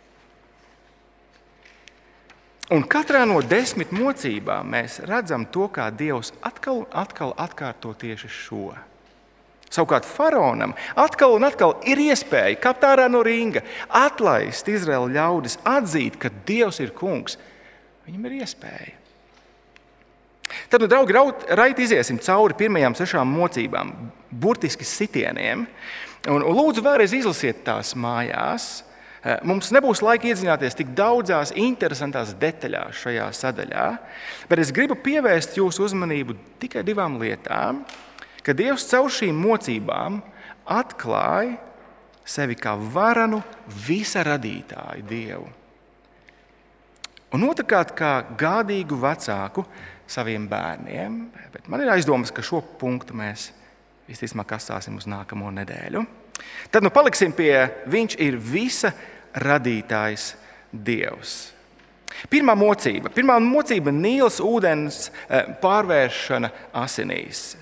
Un 2.73 2.87
katrā 2.89 3.25
no 3.29 3.41
desmit 3.45 3.91
mocībām 3.93 4.71
mēs 4.73 5.01
redzam 5.09 5.45
to, 5.53 5.67
kā 5.69 5.91
Dievs 5.93 6.31
atkal 6.41 6.85
un 6.85 6.87
atkal 7.03 7.35
atkārto 7.37 7.93
tieši 7.99 8.31
šo. 8.33 8.71
Savukārt 9.73 10.05
faraonam 10.05 10.75
atkal 11.01 11.39
un 11.39 11.47
atkal 11.49 11.79
ir 11.89 12.01
iespēja 12.11 12.59
kāpt 12.61 12.85
ārā 12.85 13.07
no 13.09 13.23
ringa, 13.25 13.63
atlaist 13.89 14.69
Izraēla 14.69 15.09
ļaudis, 15.15 15.57
atzīt, 15.65 16.19
ka 16.21 16.33
Dievs 16.49 16.83
ir 16.85 16.93
kungs. 16.97 17.39
Viņam 18.05 18.29
ir 18.29 18.43
iespēja. 18.43 18.99
Tad, 20.69 20.83
nu, 20.83 20.89
draugi, 20.91 21.15
raiti 21.57 21.87
iziesim 21.87 22.19
cauri 22.21 22.57
pirmajām 22.59 22.97
sešām 22.99 23.29
mocībām, 23.33 23.93
burtiski 24.29 24.85
sitieniem. 24.85 25.65
Un, 26.29 26.43
un 26.43 26.57
lūdzu, 26.57 26.85
vēlreiz 26.85 27.15
izlasiet 27.17 27.65
tās 27.67 27.95
mājās. 27.99 28.83
Eh, 29.23 29.39
mums 29.47 29.71
nebūs 29.75 30.03
laika 30.03 30.29
iedziļināties 30.29 30.77
tik 30.79 30.93
daudzās 30.99 31.55
interesantās 31.59 32.35
detaļās 32.43 33.05
šajā 33.05 33.29
sadaļā, 33.39 33.89
bet 34.51 34.63
es 34.63 34.73
gribu 34.75 34.97
pievērst 34.99 35.61
jūsu 35.61 35.87
uzmanību 35.87 36.35
tikai 36.63 36.83
divām 36.87 37.21
lietām. 37.23 37.85
Ka 38.43 38.55
Dievs 38.57 38.89
caur 38.91 39.11
šīm 39.13 39.39
mocībām 39.39 40.19
atklāja 40.67 41.59
sevi 42.25 42.57
kā 42.59 42.75
varanu 42.75 43.43
visa 43.87 44.23
radītāju 44.27 45.07
Dievu. 45.09 45.49
Un 47.33 47.47
otrkārt, 47.49 47.95
kā 47.97 48.13
gādīgu 48.39 48.99
vecāku 49.01 49.65
saviem 50.11 50.45
bērniem. 50.49 51.17
Bet 51.55 51.69
man 51.73 51.81
ir 51.81 51.93
aizdomas, 51.95 52.33
ka 52.35 52.45
šo 52.45 52.61
punktu 52.81 53.17
mēs 53.17 53.49
visticamāk 54.09 54.59
atstāsim 54.59 54.99
uz 55.01 55.09
nākamo 55.09 55.49
nedēļu. 55.63 56.05
Tad 56.73 56.85
nu 56.85 56.93
paliksim 56.93 57.33
pie 57.37 57.55
Viņš 57.89 58.19
ir 58.21 58.37
visa 58.37 58.93
radītājs 59.33 60.33
Dievs. 60.73 61.53
Pirmā 62.29 62.53
mocība, 62.59 63.09
pirmā 63.09 63.39
mocība- 63.41 63.93
Nīlas 64.05 64.37
ūdens 64.45 65.11
pārvēršana 65.63 66.51
asinīs. 66.77 67.57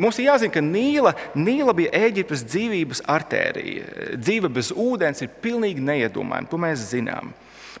Mums 0.00 0.18
ir 0.18 0.26
jāzina, 0.26 0.50
ka 0.50 0.62
Nīla, 0.64 1.12
Nīla 1.38 1.74
bija 1.76 1.92
Eģiptes 2.08 2.42
dzīvības 2.48 3.04
artērija. 3.10 4.08
Dzīve 4.18 4.50
bez 4.50 4.72
ūdens 4.74 5.22
ir 5.22 5.30
pilnīgi 5.44 5.84
neiedomājama, 5.86 6.50
to 6.50 6.58
mēs 6.58 6.88
zinām. 6.90 7.30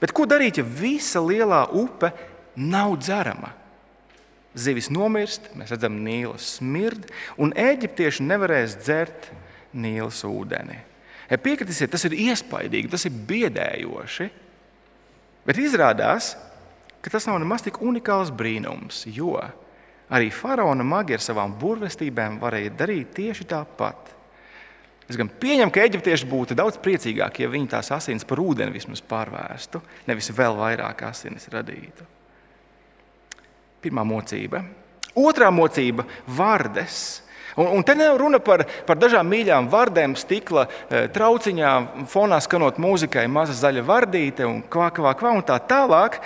Bet 0.02 0.14
ko 0.14 0.26
darīt, 0.30 0.60
ja 0.60 0.66
visa 0.66 1.22
lielā 1.22 1.64
upe 1.74 2.12
nav 2.54 2.94
dzerama? 3.02 3.50
Zivis 4.54 4.86
nomirst, 4.94 5.50
mēs 5.58 5.72
redzam, 5.74 5.98
Nīlas 6.06 6.54
smird, 6.60 7.08
un 7.34 7.50
eģiptieši 7.58 8.26
nevarēs 8.28 8.78
dzert 8.84 9.32
Nīlas 9.74 10.22
ūdeni. 10.28 10.78
Piekritīsiet, 11.34 11.90
tas 11.90 12.04
ir 12.06 12.14
iespaidīgi, 12.28 12.92
tas 12.92 13.08
ir 13.08 13.14
biedējoši. 13.26 14.28
Bet 15.48 15.58
izrādās, 15.58 16.34
ka 17.02 17.10
tas 17.10 17.26
nav 17.26 17.40
nemaz 17.42 17.64
tik 17.66 17.82
unikāls 17.82 18.30
brīnums, 18.30 19.02
jo 19.10 19.40
Arī 20.12 20.28
faraona 20.34 20.84
magi 20.84 21.16
ar 21.16 21.22
savām 21.24 21.54
burvestībām 21.58 22.36
varēja 22.42 22.74
darīt 22.76 23.14
tieši 23.16 23.46
tāpat. 23.48 24.12
Es 25.08 25.18
gan 25.20 25.28
pieņemu, 25.28 25.72
ka 25.72 25.84
eģiptieši 25.84 26.28
būtu 26.28 26.56
daudz 26.56 26.78
priecīgāki, 26.84 27.44
ja 27.44 27.52
viņi 27.52 27.70
tās 27.74 27.90
asinis 27.92 28.24
par 28.28 28.40
ūdeni 28.40 28.72
vismaz 28.72 29.02
pārvērstu, 29.04 29.82
nevis 30.08 30.30
vēl 30.32 30.56
vairāk 30.56 31.04
asinis 31.10 31.48
radītu. 31.52 32.06
Pirmā 33.84 34.04
mocība. 34.08 34.62
Otrā 35.14 35.50
mocība- 35.52 36.06
vardes. 36.40 37.20
Un, 37.56 37.66
un 37.66 37.82
te 37.86 37.94
nav 37.94 38.16
runa 38.18 38.40
par, 38.42 38.64
par 38.86 38.96
dažām 38.98 39.28
mīļām 39.30 39.68
vardēm, 39.70 40.16
stikla 40.18 40.64
e, 40.66 41.04
trauciņā, 41.14 41.74
fonā 42.10 42.40
skanot 42.42 42.80
mūzikai, 42.82 43.28
maza 43.30 43.54
zaļa 43.54 43.84
vardīte 43.86 44.48
un 44.48 44.62
kvā, 44.62 44.88
kvā, 44.90 45.12
kvā 45.14 45.36
un 45.36 45.44
tā 45.46 45.60
tālāk. 45.68 46.18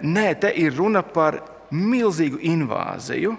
Nē, 0.00 0.28
te 0.40 0.54
ir 0.56 0.72
runa 0.78 1.02
par 1.02 1.42
milzīgu 1.74 2.40
invāziju, 2.46 3.34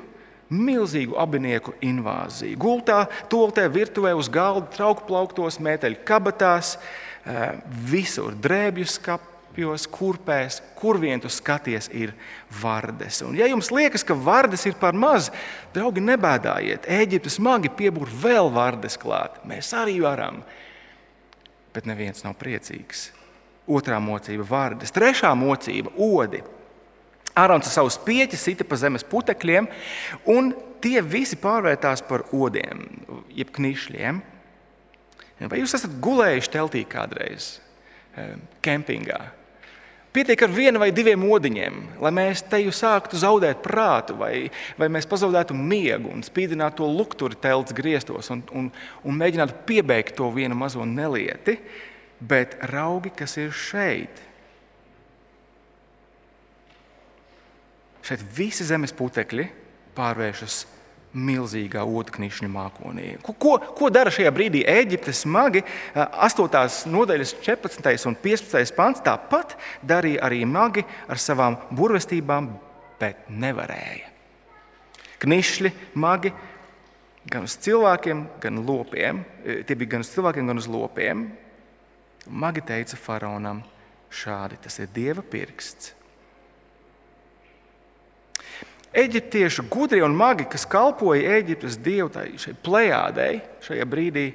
milzīgu 0.53 1.17
abinieku 1.19 1.74
invāziju. 1.84 2.57
Gultā, 2.60 3.05
toltē, 3.31 3.67
virtuvē, 3.72 4.13
uz 4.15 4.29
galda, 4.31 4.67
trauku 4.72 5.03
plauktos, 5.07 5.60
mēteļu 5.60 6.03
kabatās, 6.07 6.77
eh, 7.25 7.57
visur 7.67 8.34
drēbju 8.34 8.88
skapjos, 8.88 9.88
kurpēs, 9.91 10.62
kur 10.75 11.00
vien 11.00 11.19
tu 11.19 11.27
skaties, 11.27 11.89
ir 11.91 12.13
vardes. 12.62 13.22
Un, 13.22 13.36
ja 13.36 13.48
jums 13.48 13.72
liekas, 13.72 14.03
ka 14.03 14.13
vardes 14.13 14.65
ir 14.65 14.74
par 14.79 14.93
maz, 14.93 15.31
draugi, 15.74 16.00
nebēdājiet. 16.00 16.88
Eģiptes 16.88 17.39
smagi 17.41 17.69
piebūr 17.69 18.07
vēl 18.07 18.51
vardes 18.53 18.98
klāt. 18.98 19.43
Mēs 19.46 19.74
arī 19.74 20.00
varam. 20.01 20.43
Bet 21.74 21.86
neviens 21.86 22.24
nav 22.24 22.34
priecīgs. 22.39 23.12
Otrā 23.67 24.00
mocība- 24.00 24.48
vardes, 24.55 24.91
trešā 24.91 25.36
mocība- 25.36 25.91
odi. 25.98 26.41
Ārons 27.38 27.70
ar 27.70 27.74
savu 27.74 27.91
spieķi 27.94 28.39
sita 28.39 28.65
pa 28.67 28.79
zemes 28.79 29.06
putekļiem, 29.08 29.70
un 30.34 30.51
tie 30.82 31.01
visi 31.06 31.38
pārvērtās 31.41 32.03
par 32.08 32.25
odiem, 32.36 32.86
jeb 33.36 33.53
knišļiem. 33.56 34.22
Vai 35.46 35.62
jūs 35.62 35.75
esat 35.77 36.00
gulējuši 36.01 36.53
teltī 36.53 36.82
kādreiz, 36.89 37.58
kempingā? 38.65 39.20
Pietiek 40.17 40.41
ar 40.41 40.50
vienu 40.50 40.79
vai 40.82 40.88
diviem 40.96 41.22
odiņiem, 41.29 41.75
lai 42.01 42.10
mēs 42.15 42.41
te 42.50 42.58
jau 42.63 42.72
sāktu 42.74 43.20
zaudēt 43.22 43.60
prātu, 43.62 44.15
vai, 44.17 44.48
vai 44.79 44.88
mēs 44.89 45.06
pazaudētu 45.06 45.53
miegu 45.53 46.10
un 46.10 46.24
spīdinātu 46.25 46.79
to 46.79 46.88
lukturi 46.89 47.38
telts 47.38 47.75
griestos 47.77 48.32
un, 48.34 48.41
un, 48.50 48.72
un 49.06 49.20
mēģinātu 49.20 49.60
piebeigt 49.70 50.15
to 50.17 50.32
vienu 50.34 50.58
mazo 50.58 50.88
nelieti. 50.89 51.60
Bet 52.17 52.56
raugi, 52.72 53.12
kas 53.13 53.38
ir 53.38 53.53
šeit, 53.53 54.24
Šeit 58.08 58.22
visi 58.32 58.64
zemes 58.64 58.94
putekļi 58.96 59.50
pārvēršas 59.98 60.62
milzīgā 61.18 61.82
otrknišņa 61.84 62.48
mākonī. 62.52 63.08
Ko, 63.24 63.34
ko, 63.36 63.56
ko 63.76 63.90
dara 63.92 64.12
šajā 64.14 64.32
brīdī 64.32 64.62
Eģiptes 64.70 65.26
smagi? 65.26 65.64
8. 65.96 66.88
nodaļas 66.94 67.34
14. 67.44 67.90
un 68.08 68.16
15. 68.24 68.75
pants 68.77 69.03
tāpat 69.03 69.58
darīja 69.84 70.24
arī 70.27 70.44
magi 70.48 70.86
ar 71.08 71.20
savām 71.20 71.58
burvestībām, 71.75 72.48
bet 73.01 73.27
nevarēja. 73.27 74.14
Knišļi, 75.20 75.74
magi 76.00 76.31
gan 77.27 77.44
uz 77.50 77.58
cilvēkiem, 77.60 78.24
gan 78.40 78.64
lopiem. 78.64 79.24
Tie 79.44 79.75
bija 79.75 79.98
gan 79.98 80.08
uz 80.08 80.14
cilvēkiem, 80.14 80.48
gan 80.48 80.64
uz 80.64 80.72
lopiem. 80.72 81.27
Magi 82.27 82.64
teica 82.72 83.00
faraonam 83.00 83.66
šādi: 84.08 84.62
tas 84.64 84.79
ir 84.79 84.92
dieva 84.96 85.25
pirksts 85.25 85.97
Eģiptieši 88.98 89.68
gudri 89.70 90.01
un 90.01 90.16
magi, 90.18 90.48
kas 90.50 90.66
kalpoja 90.66 91.36
Eģiptes 91.38 91.75
dievtai, 91.86 92.31
šai 92.42 92.55
plējādei, 92.66 93.42
šajā 93.62 93.86
brīdī 93.86 94.25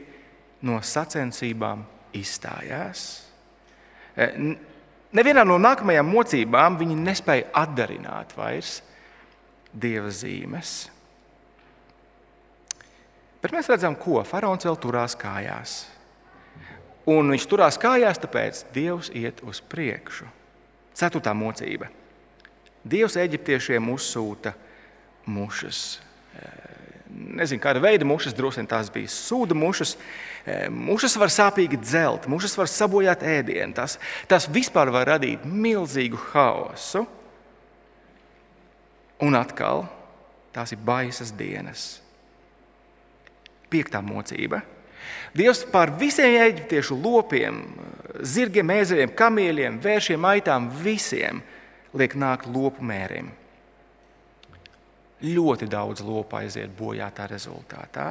no 0.68 0.76
sacensībām 0.86 1.82
izstājās. 2.14 3.00
E, 4.14 4.28
nevienā 5.18 5.42
no 5.48 5.56
nākamajām 5.58 6.06
mocībām 6.06 6.78
viņi 6.78 6.98
nespēja 7.00 7.48
atdarināt 7.58 8.36
vairs 8.38 8.76
dieva 9.72 10.12
zīmes. 10.14 10.74
Bet 13.42 13.50
mēs 13.50 13.66
redzam, 13.72 13.96
ko 13.98 14.22
faraons 14.22 14.68
vēl 14.68 14.78
turās 14.78 15.18
kājās. 15.18 15.80
Un 17.10 17.34
viņš 17.34 17.48
turās 17.50 17.80
kājās, 17.82 18.20
tāpēc 18.22 18.62
Dievs 18.70 19.10
iet 19.18 19.42
uz 19.42 19.58
priekšu. 19.58 20.28
Ceturtā 20.94 21.34
mocība 21.34 21.88
Dievs 22.82 23.16
eģiptiešiem 23.20 23.90
uzsūta 23.92 24.54
mušas. 25.30 26.00
Nezinu, 27.12 27.60
kāda 27.62 27.82
veida 27.82 28.06
mušas, 28.08 28.34
droši 28.34 28.62
vien 28.62 28.68
tās 28.70 28.90
bija 28.92 29.10
sūda 29.12 29.54
mušas. 29.54 29.94
Mušas 30.72 31.14
var 31.20 31.30
sāpīgi 31.30 31.78
dzelt, 31.82 32.26
mušas 32.30 32.56
var 32.58 32.70
sabojāt 32.70 33.22
ēdienu. 33.22 33.76
Tas, 33.76 33.98
tas 34.30 34.48
vispār 34.50 34.90
var 34.94 35.12
radīt 35.14 35.44
milzīgu 35.46 36.18
haosu. 36.32 37.04
Un 39.22 39.38
atkal 39.38 39.86
tās 40.54 40.74
ir 40.74 40.82
baisas 40.82 41.30
dienas. 41.36 42.00
Piektā 43.70 44.02
mocība. 44.02 44.64
Dievs 45.36 45.62
pār 45.72 45.94
visiem 45.96 46.34
eģiptiešu 46.42 46.96
lopiem, 46.98 47.62
zirgiem, 48.20 48.74
ezeriem, 48.74 49.14
kamieļiem, 49.16 49.78
vēršiem, 49.82 50.26
aitām, 50.28 50.68
visiem 50.82 51.40
liek 51.98 52.16
nākt 52.16 52.48
lopu 52.48 52.84
mērim. 52.84 53.30
Ļoti 55.22 55.68
daudz 55.70 56.02
lopu 56.02 56.40
aiziet 56.40 56.72
bojā 56.74 57.06
tā 57.14 57.28
rezultātā. 57.30 58.08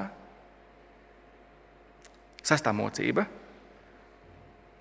Sastā 2.42 2.72
mocība. 2.74 3.26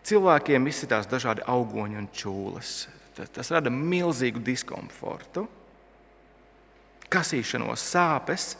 Cilvēkiem 0.06 0.68
izsitās 0.70 1.08
dažādi 1.10 1.44
augoņi 1.50 1.98
un 2.00 2.08
čūlas. 2.14 2.74
Tas, 3.16 3.32
tas 3.34 3.50
rada 3.52 3.72
milzīgu 3.74 4.40
diskomfortu, 4.44 5.44
kasīšanos, 7.12 7.82
sāpes. 7.92 8.54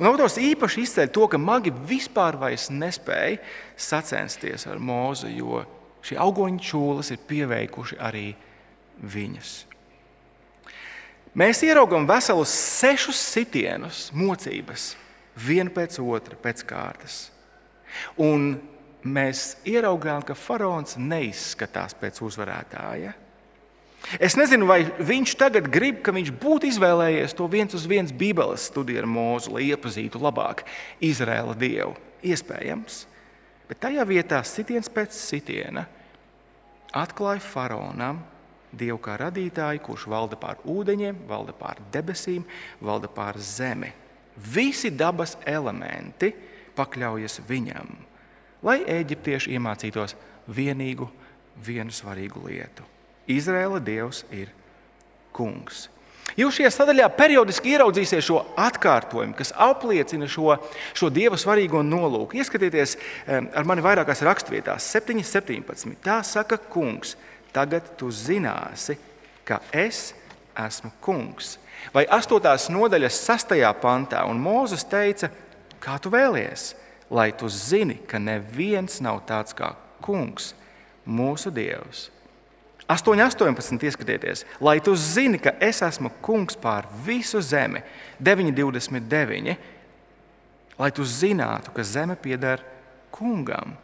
Un 0.00 0.08
autors 0.08 0.38
īpaši 0.40 0.86
izceļ 0.86 1.10
to, 1.12 1.28
ka 1.28 1.38
magi 1.38 1.70
vispār 1.70 2.38
nespēja 2.72 3.42
sacensties 3.76 4.66
ar 4.66 4.80
mūzu, 4.80 5.28
jo 5.36 5.60
šie 6.02 6.16
augoņu 6.18 6.64
čūlas 6.64 7.12
ir 7.12 7.20
pieveikuši 7.28 8.00
arī 8.00 8.30
viņas. 9.02 9.71
Mēs 11.32 11.62
ieraugām 11.64 12.04
veselus 12.04 12.52
sešus 12.52 13.16
sitienus, 13.16 14.10
mocības, 14.12 14.90
vienu 15.32 15.72
pēc 15.72 15.96
otra, 16.04 16.36
pēc 16.36 16.60
kārtas. 16.68 17.22
Un 18.20 18.58
mēs 19.00 19.54
ieraugām, 19.64 20.20
ka 20.28 20.36
faraons 20.36 20.98
neizskatās 21.00 21.96
pēc 21.96 22.20
uzvarētāja. 22.24 23.14
Es 24.20 24.36
nezinu, 24.36 24.66
vai 24.68 24.82
viņš 24.84 25.34
tagad 25.40 25.70
grib, 25.72 26.02
ka 26.04 26.12
viņš 26.12 26.32
būtu 26.42 26.68
izvēlējies 26.68 27.36
to 27.38 27.46
viens 27.48 27.72
uz 27.78 27.86
viens 27.88 28.12
Bībeles 28.12 28.66
studiju 28.68 29.00
ar 29.00 29.08
mūzu, 29.08 29.54
lai 29.56 29.70
iepazītu 29.70 30.20
labāk 30.20 30.66
Izraēla 31.00 31.54
dievu. 31.56 31.94
Iespējams, 32.22 33.06
bet 33.70 33.80
tajā 33.82 34.04
vietā 34.06 34.42
sitiens 34.46 34.90
pēc 34.92 35.16
sitiena 35.16 35.86
atklāja 36.92 37.40
faraonam 37.40 38.20
Dievu 38.72 38.96
kā 39.04 39.18
radītāju, 39.20 39.82
kurš 39.84 40.06
valda 40.08 40.38
pār 40.40 40.62
ūdeņiem, 40.68 41.24
valda 41.28 41.52
pār 41.56 41.80
debesīm, 41.92 42.46
valda 42.80 43.10
pār 43.12 43.36
zemi. 43.36 43.92
Visi 44.36 44.88
dabas 44.90 45.36
elementi 45.44 46.32
pakļaujas 46.76 47.42
viņam, 47.48 47.90
lai 48.64 48.78
eģiptieši 48.88 49.52
iemācītos 49.58 50.16
vienīgu, 50.48 51.08
vienu 51.60 51.92
svarīgu 51.92 52.46
lietu. 52.48 52.86
Izraēla 53.28 53.80
Dievs 53.84 54.24
ir 54.32 54.48
kungs. 55.36 55.90
Jūs 56.38 56.56
šajā 56.56 56.70
sadaļā 56.72 57.10
periodiski 57.12 57.74
ieraudzīsiet 57.74 58.24
šo 58.24 58.38
atkārtojumu, 58.56 59.34
kas 59.36 59.52
apliecina 59.60 60.28
šo, 60.30 60.54
šo 60.96 61.10
dieva 61.12 61.36
svarīgo 61.36 61.82
nolūku. 61.84 62.38
Ieskatieties 62.40 62.96
ar 63.28 63.68
mani 63.68 63.84
vairākās 63.84 64.24
raksturvietās, 64.24 64.86
7, 64.94 65.20
17. 65.28 65.98
Tā 66.04 66.22
saka 66.24 66.56
kungs 66.72 67.18
tagad 67.52 67.92
tu 67.98 68.10
zināsi, 68.10 68.96
ka 69.44 69.60
es 69.72 70.12
esmu 70.56 70.92
kungs. 71.00 71.56
Vai 71.94 72.04
8. 72.06 72.70
nodaļas 72.72 73.18
6. 73.26 73.56
pantā, 73.82 74.22
un 74.28 74.40
Mozus 74.40 74.84
teica, 74.86 75.30
kā 75.82 75.98
tu 75.98 76.12
vēlies, 76.12 76.72
lai 77.10 77.32
tu 77.36 77.48
zini, 77.50 77.98
ka 78.06 78.20
neviens 78.22 79.00
nav 79.02 79.24
tāds 79.28 79.56
kā 79.56 79.74
kungs, 80.04 80.52
mūsu 81.06 81.50
dievs. 81.54 82.08
8,18. 82.92 83.78
ieskatieties, 83.86 84.44
lai 84.60 84.80
tu 84.84 84.94
zini, 84.96 85.38
ka 85.38 85.54
es 85.60 85.80
esmu 85.82 86.10
kungs 86.22 86.58
pār 86.58 86.88
visu 87.06 87.40
zemi. 87.40 87.80
9,29. 88.20 89.56
Lai 90.78 90.90
tu 90.90 91.06
zinātu, 91.06 91.72
ka 91.72 91.84
zeme 91.86 92.16
pieder 92.16 92.60
kungam. 93.14 93.76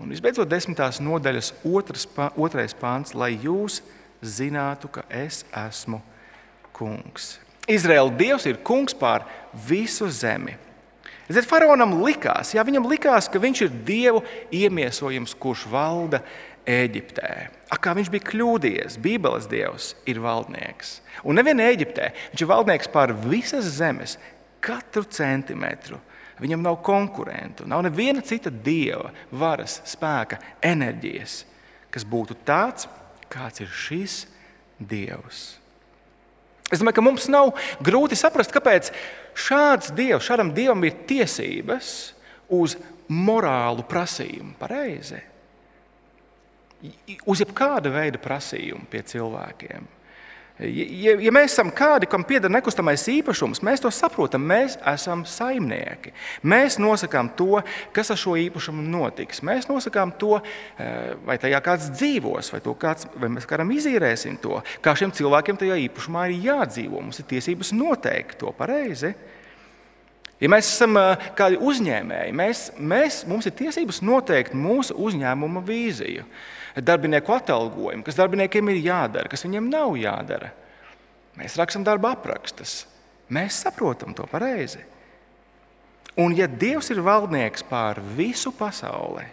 Un 0.00 0.08
visbeidzot, 0.08 0.48
desmitās 0.48 1.00
nodaļas 1.04 1.52
otras, 1.66 2.06
otrais 2.40 2.72
pāns, 2.76 3.12
lai 3.12 3.34
jūs 3.36 3.82
zinātu, 4.24 4.88
ka 4.88 5.04
es 5.12 5.42
esmu 5.52 6.00
kungs. 6.76 7.34
Izraēla 7.70 8.12
Dievs 8.16 8.48
ir 8.48 8.58
kungs 8.64 8.96
pār 8.96 9.26
visu 9.68 10.08
zemi. 10.08 10.56
Ziniet, 11.30 11.46
faraonam 11.46 12.00
likās, 12.02 12.54
jā, 12.56 12.62
viņam 12.66 12.88
likās, 12.90 13.28
ka 13.30 13.38
viņš 13.38 13.60
ir 13.62 13.74
dievu 13.86 14.24
iemiesojums, 14.50 15.36
kurš 15.38 15.68
valda 15.70 16.24
Eģiptē. 16.66 17.30
Ak, 17.70 17.78
kā 17.84 17.94
viņš 17.94 18.10
bija 18.10 18.26
kļūdījies, 18.26 18.98
Bībeles 19.00 19.46
dievs 19.50 19.92
ir 20.10 20.18
valdnieks. 20.22 20.98
Un 21.22 21.38
nevien 21.38 21.62
Eģiptē, 21.62 22.10
viņš 22.32 22.42
ir 22.42 22.50
valdnieks 22.50 22.90
pār 22.90 23.14
visas 23.14 23.68
zemes, 23.76 24.16
katru 24.64 25.04
centimetru. 25.06 26.00
Viņam 26.40 26.62
nav 26.64 26.78
konkurentu, 26.84 27.66
nav 27.68 27.84
neviena 27.84 28.22
cita 28.24 28.50
dieva 28.50 29.10
varas, 29.30 29.80
spēka, 29.88 30.38
enerģijas, 30.64 31.42
kas 31.92 32.06
būtu 32.08 32.38
tāds, 32.48 32.88
kāds 33.30 33.60
ir 33.60 33.68
šis 33.68 34.22
dievs. 34.80 35.60
Es 36.70 36.78
domāju, 36.80 37.00
ka 37.00 37.04
mums 37.04 37.26
nav 37.30 37.52
grūti 37.82 38.16
saprast, 38.18 38.54
kāpēc 38.54 38.92
šāds 39.34 39.90
dievs, 39.96 40.24
šādam 40.26 40.54
dievam 40.54 40.84
ir 40.86 41.02
tiesības 41.08 41.90
uz 42.56 42.76
morālu 43.10 43.84
prasījumu. 43.90 44.54
Pareizi. 44.60 45.18
Uz 47.28 47.42
jebkāda 47.42 47.90
veida 47.92 48.20
prasījumu 48.22 48.86
pie 48.90 49.02
cilvēkiem. 49.10 49.88
Ja, 50.60 51.14
ja 51.16 51.32
mēs 51.32 51.54
esam 51.54 51.70
kādi, 51.72 52.04
kam 52.10 52.24
pieder 52.28 52.52
nekustamais 52.52 53.06
īpašums, 53.08 53.62
mēs 53.64 53.80
to 53.80 53.88
saprotam. 53.94 54.42
Mēs 54.44 54.76
esam 54.92 55.22
saimnieki. 55.24 56.12
Mēs 56.44 56.76
nosakām 56.82 57.30
to, 57.38 57.62
kas 57.96 58.12
ar 58.12 58.20
šo 58.20 58.36
īpašumu 58.36 58.84
notiks. 58.84 59.40
Mēs 59.46 59.70
nosakām 59.70 60.12
to, 60.20 60.36
eh, 60.40 61.14
vai 61.24 61.38
tajā 61.40 61.62
kāds 61.64 61.88
dzīvos, 61.94 62.52
vai, 62.52 62.60
kāds, 62.60 63.08
vai 63.16 63.32
mēs 63.32 63.48
kādam 63.48 63.72
izīrēsim 63.72 64.36
to. 64.40 64.62
Kā 64.82 64.92
šiem 64.92 65.12
cilvēkiem 65.12 65.56
tajā 65.56 65.80
īpašumā 65.88 66.28
ir 66.28 66.44
jādzīvo. 66.50 67.00
Mums 67.00 67.20
ir 67.20 67.24
tiesības 67.24 67.72
noteikt 67.72 68.38
to 68.38 68.52
pareizi. 68.52 69.14
Ja 70.40 70.48
mēs 70.48 70.70
esam 70.72 70.96
eh, 71.00 71.26
kādi 71.36 71.58
uzņēmēji, 71.60 72.36
mēs, 72.36 72.62
mēs, 72.78 73.24
mums 73.28 73.48
ir 73.48 73.56
tiesības 73.58 74.00
noteikt 74.04 74.56
mūsu 74.56 74.96
uzņēmuma 74.96 75.62
vīziju 75.66 76.24
darbinieku 76.80 77.34
atalgojumu, 77.34 78.04
kas 78.06 78.16
darbiniekiem 78.16 78.70
ir 78.72 78.84
jādara, 78.84 79.28
kas 79.28 79.44
viņiem 79.44 79.66
nav 79.72 79.96
jādara. 80.00 80.52
Mēs 81.36 81.58
rakstām 81.58 81.84
darba 81.84 82.14
aprakstus. 82.14 82.84
Mēs 83.30 83.58
saprotam 83.64 84.14
to 84.16 84.24
pareizi. 84.30 84.80
Un, 86.18 86.32
ja 86.34 86.48
Dievs 86.50 86.90
ir 86.90 87.02
valdnieks 87.04 87.62
pār 87.68 88.00
visu 88.16 88.50
pasauli, 88.56 89.26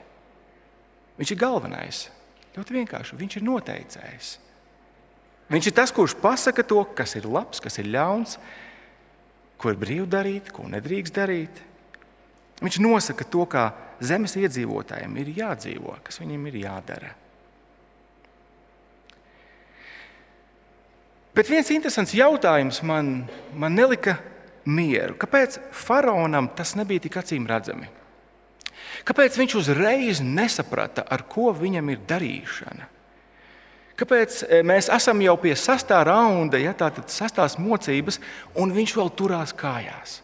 Viņš 1.18 1.34
ir 1.34 1.42
galvenais. 1.42 2.04
Ļoti 2.58 2.76
vienkārši. 2.80 3.18
Viņš 3.18 3.40
ir 3.40 3.46
noteicējis. 3.46 4.30
Viņš 5.54 5.70
ir 5.70 5.76
tas, 5.78 5.94
kurš 5.96 6.18
pasaka 6.22 6.66
to, 6.68 6.82
kas 6.98 7.16
ir 7.18 7.28
labs, 7.30 7.62
kas 7.64 7.80
ir 7.82 7.90
ļauns, 7.94 8.36
ko 9.58 9.74
ir 9.74 9.80
brīvi 9.82 10.08
darīt, 10.10 10.52
ko 10.54 10.68
nedrīkst 10.70 11.16
darīt. 11.18 11.62
Viņš 12.62 12.80
nosaka 12.82 13.26
to, 13.30 13.46
kā 13.50 13.70
zemes 14.02 14.36
iedzīvotājiem 14.40 15.18
ir 15.22 15.34
jādzīvo, 15.38 15.98
kas 16.06 16.22
viņiem 16.22 16.50
ir 16.50 16.60
jādara. 16.64 17.14
Bet 21.38 21.52
viens 21.54 21.70
interesants 21.70 22.16
jautājums 22.18 22.82
man, 22.82 23.28
man 23.54 23.76
nelika 23.78 24.16
mieru. 24.66 25.14
Kāpēc 25.22 25.60
faraonam 25.70 26.50
tas 26.58 26.74
nebija 26.80 27.04
tik 27.06 27.20
acīm 27.22 27.46
redzami? 27.50 27.92
Kāpēc 29.06 29.38
viņš 29.38 29.56
uzreiz 29.60 30.22
nesaprata, 30.26 31.06
ar 31.06 31.28
ko 31.30 31.52
viņam 31.54 31.94
ir 31.94 32.02
darīšana? 32.10 32.90
Kāpēc 33.98 34.44
eh, 34.46 34.62
mēs 34.66 34.92
esam 34.94 35.22
jau 35.26 35.34
pie 35.42 35.56
sastā 35.58 36.04
raunda, 36.06 36.60
ja 36.62 36.76
tā 36.78 36.92
tad 36.94 37.10
sastās 37.10 37.58
mocības, 37.58 38.20
un 38.58 38.74
viņš 38.76 38.96
vēl 39.00 39.14
turās 39.18 39.56
kājās? 39.58 40.22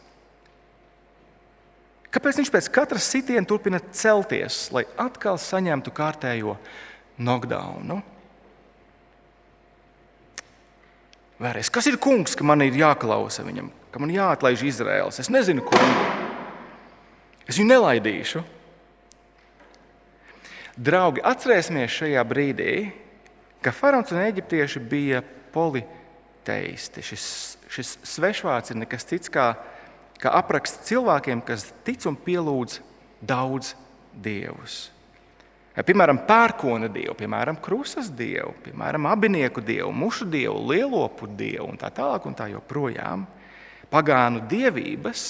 Kāpēc 2.13 2.43
viņš 2.43 2.51
pēc 2.53 2.69
katras 2.69 3.07
sitiena 3.09 3.47
turpina 3.49 3.79
celties, 3.89 4.67
lai 4.75 4.85
atkal 5.01 5.39
saņemtu 5.41 5.93
kārtējo 5.97 6.59
knockdownu? 7.17 8.03
Vēlreiz, 11.41 11.71
kas 11.73 11.89
ir 11.89 11.97
kungs, 11.97 12.37
ka 12.37 12.45
man 12.45 12.61
ir 12.61 12.77
jāklausa 12.77 13.41
viņam, 13.43 13.71
ka 13.89 13.99
man 13.99 14.13
jāatlaiž 14.13 14.61
Izraels? 14.69 15.17
Es 15.19 15.33
nezinu, 15.33 15.65
kungu. 15.65 16.05
Es 17.49 17.57
viņu 17.57 17.73
nelaidīšu. 17.73 18.43
Draugi, 20.77 21.25
atcerēsimies 21.25 21.97
šajā 21.97 22.21
brīdī, 22.29 22.75
ka 23.63 23.73
faraons 23.75 24.11
un 24.13 24.21
eģiptieši 24.23 24.81
bija 24.89 25.21
politeisti. 25.53 27.03
Šis, 27.05 27.25
šis 27.71 27.95
svešvārds 28.15 28.73
ir 28.73 28.81
nekas 28.83 29.07
cits 29.09 29.31
kā, 29.31 29.53
kā 30.21 30.33
apraksts 30.39 30.89
cilvēkiem, 30.89 31.43
kas 31.47 31.69
tic 31.87 32.05
un 32.09 32.19
pielūdz 32.19 32.81
daudz 33.23 33.73
dievus. 34.13 34.89
Piemēram, 35.73 36.19
pērkona 36.27 36.85
dievu, 36.93 37.15
piemēram, 37.17 37.57
krustas 37.57 38.11
dievu, 38.13 38.51
piemēram, 38.61 39.07
abinieku 39.09 39.63
dievu, 39.65 39.89
mušu 39.89 40.27
dievu, 40.29 40.59
lielopu 40.69 41.25
dievu 41.33 41.65
un 41.71 41.79
tā 41.81 41.89
tālāk. 41.89 42.27
Un 42.29 42.37
tā 42.37 42.45
joprojām. 42.51 43.25
Pagānu 43.89 44.43
dievības 44.49 45.23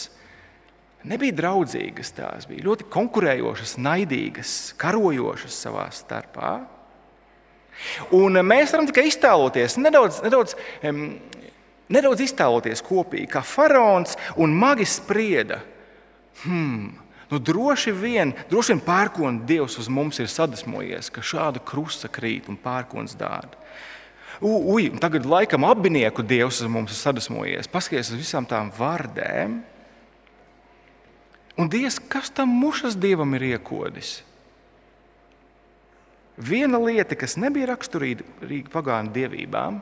nebija 1.07 1.35
draudzīgas, 1.37 2.11
tās 2.15 2.47
bija 2.47 2.67
ļoti 2.67 2.89
konkurējošas, 2.91 3.77
naidīgas, 3.79 4.51
karojošas 4.79 5.61
savā 5.65 5.87
starpā. 5.95 6.51
Un 8.15 8.39
mēs 8.45 8.73
varam 8.73 8.87
tikai 8.89 9.07
iztēloties, 9.09 9.77
nedaudz, 9.81 10.21
nedaudz, 10.25 10.55
nedaudz 11.93 12.25
iztēloties 12.25 12.83
kopīgi, 12.85 13.29
kā 13.33 13.43
faraons 13.45 14.17
un 14.37 14.55
magi 14.57 14.87
sprieda. 14.89 15.61
Hmm, 16.43 16.99
Nu, 17.33 17.39
droši 17.39 17.89
vien, 17.97 18.29
droši 18.45 18.75
vien 18.75 18.81
pērkona 18.85 19.47
dievs 19.49 19.79
uz 19.81 19.87
mums 19.89 20.19
ir 20.21 20.27
sadusmojies, 20.29 21.07
ka 21.09 21.23
šāda 21.25 21.63
krusta 21.65 22.05
krīt 22.11 22.45
un 22.51 22.59
pērkons 22.61 23.15
dārda. 23.17 23.57
Ui, 24.43 24.91
tagad 25.01 25.25
laikam 25.25 25.65
abinieku 25.65 26.21
dievs 26.21 26.59
uz 26.61 26.69
mums 26.69 26.93
ir 26.93 26.99
sadusmojies. 26.99 27.69
Paskaties 27.71 28.11
uz 28.13 28.19
visām 28.19 28.45
tām 28.49 28.69
vardēm. 28.77 29.61
Un 31.57 31.69
Dievs, 31.69 31.99
kas 32.09 32.29
tam 32.33 32.53
mušas 32.61 32.97
dievam 32.97 33.33
ir 33.37 33.45
iekodis? 33.53 34.19
Viena 36.37 36.79
lieta, 36.81 37.15
kas 37.15 37.37
nebija 37.37 37.69
raksturīga 37.69 38.71
pagānu 38.73 39.13
dievībām, 39.13 39.81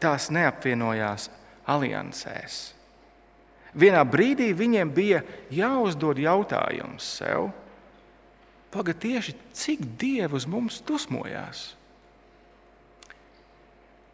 tās 0.00 0.30
neapvienojās 0.32 1.28
aliansēs. 1.68 2.62
Vienā 3.72 4.02
brīdī 4.04 4.50
viņiem 4.56 4.90
bija 4.92 5.22
jāuzdod 5.52 6.20
jautājums 6.20 7.04
sev, 7.20 7.50
pagaidi, 8.72 9.12
tieši 9.12 9.36
cik 9.56 9.84
dievi 10.00 10.36
uz 10.36 10.48
mums 10.48 10.80
dusmojās. 10.88 11.70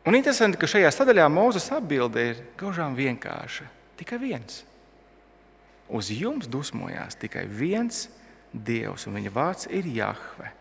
Un 0.08 0.16
interesanti, 0.16 0.58
ka 0.58 0.68
šajā 0.70 0.90
sadaļā 0.94 1.26
Mozus 1.30 1.66
atbilde 1.74 2.22
ir 2.30 2.44
gaužām 2.58 2.94
vienkārša. 2.96 3.66
Tikai 3.98 4.18
viens. 4.22 4.62
Uz 5.88 6.08
jums 6.14 6.48
dusmojās 6.48 7.18
tikai 7.18 7.44
viens 7.50 8.06
dievs, 8.52 9.08
un 9.08 9.18
viņa 9.18 9.32
vārds 9.34 9.68
ir 9.74 9.88
Jahve. 9.90 10.52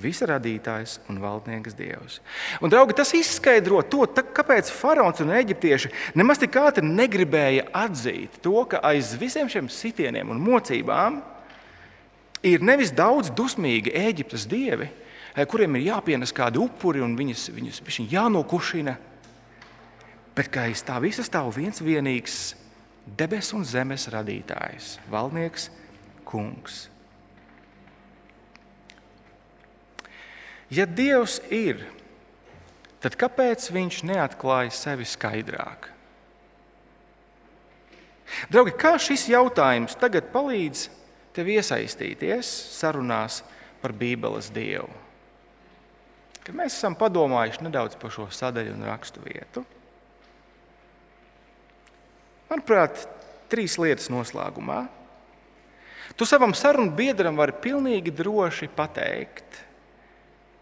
Visa 0.00 0.24
radītājs 0.30 0.96
un 1.12 1.18
valdnieks 1.20 1.74
Dievs. 1.76 2.20
Un, 2.64 2.70
draugi, 2.72 2.94
tas 2.96 3.10
izskaidro 3.12 3.82
to, 3.84 4.06
tā, 4.08 4.24
kāpēc 4.24 4.70
faraons 4.72 5.20
un 5.20 5.34
eģiptieši 5.36 5.90
nemaz 6.16 6.40
tik 6.40 6.56
ātri 6.56 6.86
negribēja 6.86 7.66
atzīt 7.76 8.38
to, 8.44 8.54
ka 8.70 8.80
aiz 8.88 9.12
visiem 9.20 9.50
šiem 9.52 9.68
sitieniem 9.68 10.32
un 10.32 10.40
mocībām 10.40 11.20
ir 12.42 12.64
nevis 12.64 12.94
daudz 12.96 13.28
dusmīgi 13.36 13.92
Eģiptes 13.92 14.46
dievi, 14.48 14.88
eh, 14.88 15.44
kuriem 15.44 15.76
ir 15.76 15.92
jāpienes 15.92 16.32
kādi 16.32 16.62
upuri 16.62 17.04
un 17.04 17.12
viņus, 17.18 17.50
viņus, 17.52 17.82
jānokušina, 18.08 18.96
bet 20.34 20.48
ka 20.48 20.64
aiz 20.70 20.82
tā 20.82 20.96
visa 21.04 21.22
stāv 21.22 21.52
viens 21.54 21.84
vienīgs 21.84 22.54
debesu 23.06 23.56
un 23.56 23.64
zemes 23.64 24.08
radītājs, 24.08 24.96
valdnieks, 25.10 25.68
kungs. 26.24 26.91
Ja 30.72 30.86
Dievs 30.88 31.36
ir 31.52 31.82
tad 33.02 33.18
kāpēc 33.20 33.66
viņš 33.74 33.98
neatklāja 34.08 34.72
sevi 34.72 35.04
skaidrāk? 35.04 35.90
Draugi, 38.48 38.72
kā 38.80 38.94
šis 38.96 39.26
jautājums 39.28 39.98
tagad 40.00 40.30
palīdz 40.32 40.86
tev 41.36 41.50
iesaistīties 41.52 42.48
sarunās 42.72 43.42
par 43.82 43.92
Bībeles 43.92 44.48
Dievu? 44.54 44.88
Kad 46.42 46.56
mēs 46.56 46.78
esam 46.78 46.96
padomājuši 46.98 47.66
nedaudz 47.66 47.98
par 48.00 48.14
šo 48.14 48.30
sadaļu 48.32 48.72
un 48.72 48.86
rakstu 48.88 49.20
vietu, 49.22 49.62
manuprāt, 52.48 53.04
trīs 53.52 53.76
lietas 53.80 54.08
noslēgumā. 54.12 54.86
Tu 56.16 56.26
savam 56.28 56.56
sarunu 56.56 56.92
biedram 56.96 57.36
vari 57.38 57.54
pilnīgi 57.60 58.12
droši 58.16 58.68
pateikt, 58.72 59.60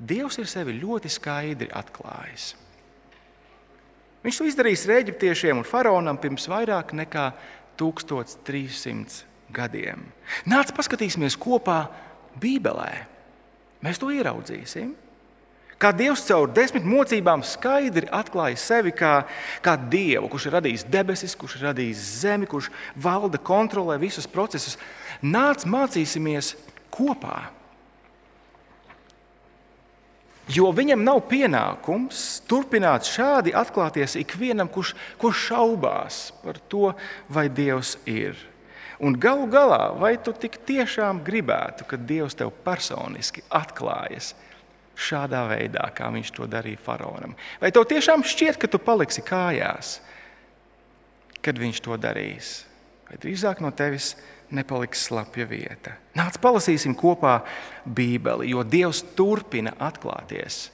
Dievs 0.01 0.39
ir 0.41 0.49
sevi 0.49 0.79
ļoti 0.81 1.11
skaidri 1.13 1.69
atklājis. 1.77 2.55
Viņš 4.25 4.39
to 4.41 4.47
izdarīs 4.49 4.87
Eģiptiešiem 4.89 5.61
un 5.61 5.69
faraonam 5.69 6.19
pirms 6.21 6.49
vairāk 6.49 6.93
nekā 6.97 7.31
1300 7.81 9.25
gadiem. 9.53 10.03
Nāc, 10.49 10.73
paskatīsimies 10.77 11.37
kopā 11.41 11.85
Bībelē. 12.41 12.91
Mēs 13.85 14.01
to 14.01 14.11
ieraudzīsim. 14.13 14.93
Kā 15.81 15.95
Dievs 15.97 16.27
caur 16.29 16.51
desmit 16.53 16.85
mocībām 16.85 17.41
skaidri 17.41 18.11
atklāja 18.13 18.59
sevi 18.61 18.93
kā, 18.93 19.23
kā 19.65 19.79
Dievu, 19.81 20.29
kurš 20.29 20.51
ir 20.51 20.57
radījis 20.59 20.85
debesis, 20.93 21.37
kurš 21.41 21.57
ir 21.57 21.71
radījis 21.71 22.03
zemi, 22.21 22.49
kurš 22.49 22.69
valda, 23.01 23.41
kontrolē 23.41 23.97
visus 24.01 24.29
procesus. 24.29 24.77
Nāc, 25.25 25.65
mācīsimies 25.65 26.53
kopā. 26.93 27.49
Jo 30.51 30.71
viņam 30.75 31.05
nav 31.07 31.21
pienākums 31.31 32.41
turpināt 32.51 33.07
šādi 33.07 33.53
atklāties 33.55 34.17
ikvienam, 34.19 34.71
kurš, 34.73 34.97
kurš 35.21 35.43
šaubās 35.51 36.21
par 36.43 36.59
to, 36.73 36.91
vai 37.31 37.47
Dievs 37.53 37.97
ir. 38.09 38.39
Un 39.01 39.15
galu 39.17 39.47
galā, 39.49 39.93
vai 39.97 40.17
tu 40.21 40.33
tik 40.37 40.59
tiešām 40.69 41.23
gribētu, 41.25 41.87
ka 41.89 41.97
Dievs 41.97 42.37
tev 42.37 42.51
personiski 42.65 43.45
atklājas 43.47 44.35
šādā 45.01 45.47
veidā, 45.49 45.87
kā 45.97 46.11
viņš 46.13 46.33
to 46.37 46.49
darīja 46.51 46.83
faraonam? 46.83 47.37
Vai 47.63 47.71
tev 47.73 47.87
tiešām 47.89 48.27
šķiet, 48.27 48.59
ka 48.61 48.69
tu 48.69 48.81
paliksi 48.83 49.25
kājās, 49.25 50.01
kad 51.41 51.57
viņš 51.63 51.81
to 51.87 51.97
darīs? 52.01 52.53
Vai 53.09 53.23
drīzāk 53.23 53.63
no 53.65 53.71
tevis 53.73 54.13
nepaliks 54.55 55.07
slapja 55.09 55.47
vieta. 55.49 55.95
Nāc, 56.19 56.39
palasīsim 56.43 56.97
kopā 56.99 57.41
Bībeli, 57.85 58.51
jo 58.53 58.65
Dievs 58.67 59.03
turpina 59.17 59.73
atklāties. 59.79 60.69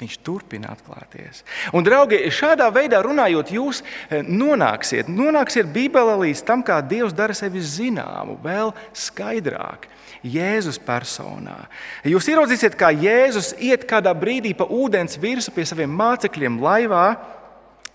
Viņš 0.00 0.14
turpina 0.24 0.70
atklāties. 0.72 1.42
Un, 1.76 1.84
draugi, 1.84 2.22
šādā 2.32 2.70
veidā 2.72 3.02
runājot, 3.04 3.50
jūs 3.52 3.82
eh, 3.82 4.22
nonāksiet, 4.24 5.10
nonāksiet 5.12 5.68
Bībelē 5.74 6.16
līdz 6.22 6.44
tam, 6.48 6.64
kā 6.64 6.78
Dievs 6.80 7.12
dara 7.16 7.36
sevi 7.36 7.60
zināmu, 7.60 8.38
vēl 8.44 8.72
skaidrāk. 8.96 9.90
Jēzus 10.20 10.76
personā. 10.84 11.62
Jūs 12.04 12.26
ieraudzīsiet, 12.28 12.74
kā 12.76 12.90
Jēzus 12.92 13.54
iet 13.56 13.86
kādā 13.88 14.12
brīdī 14.16 14.52
pa 14.56 14.66
ūdens 14.68 15.16
virsmu 15.20 15.54
pie 15.56 15.64
saviem 15.68 15.92
mācekļiem 15.96 16.58
laivā, 16.60 17.04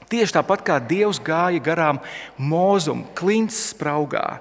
Tieši 0.06 0.36
tāpat 0.38 0.62
kā 0.62 0.76
Dievs 0.86 1.18
gāja 1.18 1.62
garām 1.66 1.98
mūzumu, 2.38 3.08
klints 3.18 3.58
spraugā, 3.72 4.38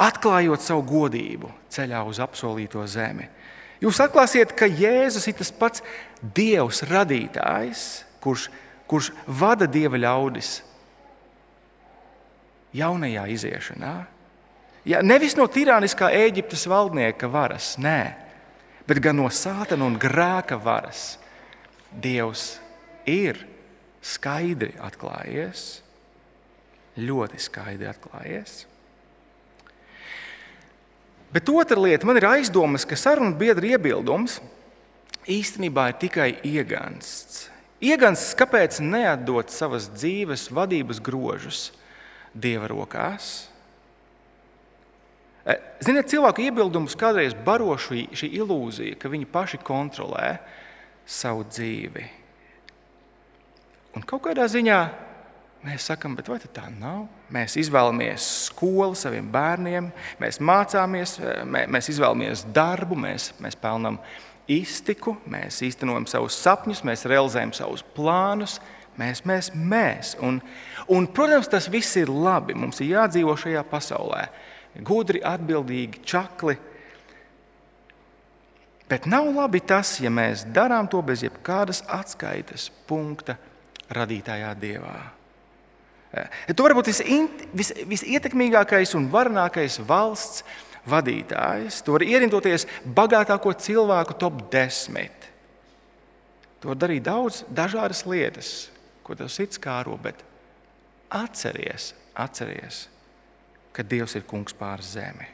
atklājot 0.00 0.64
savu 0.64 0.84
godību 0.88 1.50
ceļā 1.72 2.00
uz 2.08 2.20
apsolīto 2.22 2.84
zemi. 2.88 3.28
Jūs 3.80 4.00
atklāsiet, 4.04 4.52
ka 4.56 4.68
Jēzus 4.68 5.28
ir 5.30 5.38
tas 5.38 5.52
pats 5.56 5.84
Dievs 6.20 6.82
radītājs, 6.88 7.84
kurš, 8.20 8.48
kurš 8.88 9.08
vada 9.24 9.64
dieva 9.70 9.96
ļaudis 10.00 10.58
jaunajā 12.76 13.24
iziešanā. 13.34 13.94
Ja, 14.88 15.00
nevis 15.04 15.36
no 15.36 15.46
tirāniskā 15.50 16.10
Eģiptes 16.16 16.66
valdnieka 16.70 17.28
varas, 17.32 17.74
nē, 17.80 18.00
bet 18.88 19.00
gan 19.04 19.18
no 19.20 19.28
sātana 19.32 19.88
un 19.88 19.98
grēka 20.00 20.60
varas. 20.60 21.18
Dievs 21.90 22.60
ir 23.08 23.40
skaidri 24.00 24.76
atklājies, 24.80 25.80
ļoti 27.00 27.40
skaidri 27.42 27.88
atklājies. 27.90 28.64
Bet 31.30 31.48
otra 31.48 31.78
lieta, 31.78 32.06
man 32.08 32.18
ir 32.18 32.26
aizdomas, 32.26 32.86
ka 32.86 32.98
sarunu 32.98 33.36
biedra 33.38 33.76
iebildums 33.76 34.40
īstenībā 35.30 35.90
ir 35.92 35.98
tikai 36.02 36.30
iegansts. 36.46 37.46
Iegansts, 37.80 38.34
kāpēc 38.36 38.80
neatdot 38.82 39.52
savas 39.54 39.86
dzīves 39.94 40.50
vadības 40.52 40.98
grožus 41.00 41.70
Dieva 42.34 42.68
rokās? 42.70 43.48
E, 45.42 45.56
ziniet, 45.82 46.10
cilvēku 46.12 46.44
iebildumus 46.44 46.98
kādreiz 46.98 47.32
baro 47.46 47.72
šī, 47.80 48.04
šī 48.14 48.28
ilūzija, 48.42 48.98
ka 49.00 49.10
viņi 49.10 49.30
paši 49.30 49.62
kontrolē 49.64 50.34
savu 51.08 51.46
dzīvi. 51.48 52.04
Un 53.96 54.04
kaut 54.06 54.22
kādā 54.28 54.46
ziņā 54.50 54.80
mēs 55.64 55.86
sakām, 55.90 56.16
vai 56.16 56.38
tā 56.40 56.66
nav? 56.72 57.06
Mēs 57.32 57.56
izvēlamies 57.60 58.26
skolu 58.48 58.96
saviem 58.98 59.28
bērniem, 59.32 59.90
mēs 60.20 60.40
mācāmies, 60.40 61.18
mēs 61.46 61.92
izvēlamies 61.92 62.46
darbu, 62.54 62.98
mēs, 62.98 63.30
mēs 63.42 63.58
pelnām 63.60 64.00
iztiku, 64.50 65.16
mēs 65.30 65.60
īstenojam 65.66 66.08
savus 66.10 66.38
sapņus, 66.40 66.84
mēs 66.86 67.06
realizējam 67.10 67.54
savus 67.56 67.84
plānus. 67.96 68.58
Mēs, 68.98 69.22
mēs, 69.24 69.52
mēs. 69.54 70.16
Un, 70.20 70.40
un, 70.90 71.06
protams, 71.14 71.48
tas 71.48 71.70
viss 71.72 71.96
ir 71.96 72.10
labi. 72.10 72.56
Mums 72.58 72.82
ir 72.82 72.90
jādzīvo 72.98 73.36
šajā 73.38 73.62
pasaulē. 73.70 74.26
Gudri, 74.84 75.22
atbildīgi, 75.24 76.02
čakli. 76.04 76.56
Bet 78.90 79.06
nav 79.06 79.30
labi 79.30 79.62
tas, 79.62 79.94
ja 80.02 80.10
mēs 80.12 80.42
darām 80.50 80.90
to 80.90 81.00
bez 81.06 81.22
jebkādas 81.22 81.84
atskaites 81.86 82.68
punkta 82.90 83.38
radītājā 83.94 84.50
Dievā. 84.58 85.19
Eh, 86.10 86.54
tu 86.54 86.66
vari 86.66 86.74
būt 86.74 86.90
vis, 86.90 87.02
vis, 87.54 87.70
visietekmīgākais 87.86 88.96
un 88.98 89.06
varenākais 89.12 89.78
valsts 89.86 90.42
vadītājs. 90.90 91.82
Tu 91.84 91.94
vari 91.94 92.10
ierindoties 92.10 92.66
bagātāko 92.84 93.52
cilvēku 93.54 94.16
top 94.18 94.42
10. 94.50 95.28
Tu 96.60 96.68
vari 96.68 96.82
darīt 96.82 97.06
daudz 97.06 97.44
dažādas 97.46 98.02
lietas, 98.10 98.54
ko 99.06 99.14
tev 99.14 99.30
sirds 99.32 99.60
kāro, 99.62 99.94
bet 100.02 100.24
atceries, 101.14 101.92
atceries, 102.18 102.88
ka 103.72 103.86
Dievs 103.86 104.16
ir 104.18 104.26
kungs 104.26 104.56
pār 104.56 104.82
zemi. 104.82 105.28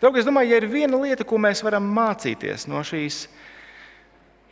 Draugi, 0.00 0.20
es 0.20 0.26
domāju, 0.26 0.50
ja 0.50 0.58
ir 0.58 0.66
viena 0.70 0.98
lieta, 0.98 1.24
ko 1.24 1.38
mēs 1.38 1.62
varam 1.62 1.86
mācīties 1.94 2.66
no 2.70 2.82
šīs 2.84 3.22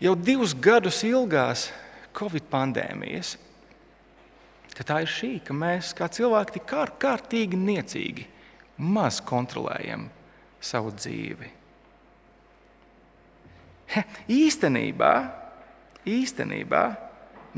jau 0.02 0.14
divus 0.14 0.54
gadus 0.54 1.02
ilgās 1.07 1.68
Covid 2.16 2.46
pandēmijas, 2.50 3.35
tad 4.79 4.87
tā 4.93 5.01
ir 5.03 5.11
šī, 5.11 5.33
ka 5.43 5.55
mēs 5.57 5.91
kā 5.99 6.07
cilvēki 6.07 6.59
tik 6.59 6.69
kār, 6.71 6.95
kārtīgi 7.03 7.59
niecīgi 7.59 8.27
maz 8.79 9.19
kontrolējam 9.27 10.07
savu 10.62 10.93
dzīvi. 10.95 11.51
He, 13.88 14.05
īstenībā, 14.31 15.12
īstenībā 16.07 16.83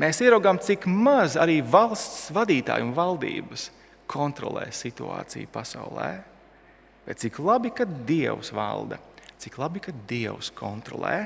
mēs 0.01 0.23
ieraugām, 0.25 0.61
cik 0.63 0.87
maz 0.89 1.37
arī 1.41 1.59
valsts 1.61 2.31
vadītāji 2.33 2.87
un 2.87 2.95
valdības 2.97 3.69
kontrolē 4.11 4.69
situāciju 4.75 5.51
pasaulē. 5.53 6.11
Bet 7.05 7.21
cik 7.21 7.41
labi, 7.43 7.73
ka 7.75 7.85
Dievs 7.85 8.53
valda, 8.55 9.01
cik 9.43 9.59
labi, 9.61 9.83
ka 9.83 9.93
Dievs 9.93 10.53
kontrolē 10.55 11.25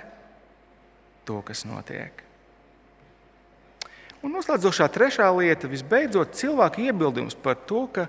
to, 1.29 1.41
kas 1.45 1.65
notiek. 1.69 2.25
Un 4.25 4.33
noslēdzošā 4.33 4.87
trešā 4.89 5.27
lieta, 5.37 5.69
visbeidzot, 5.69 6.33
cilvēku 6.39 6.87
iebildums 6.87 7.37
par 7.37 7.59
to, 7.69 7.85
ka 7.93 8.09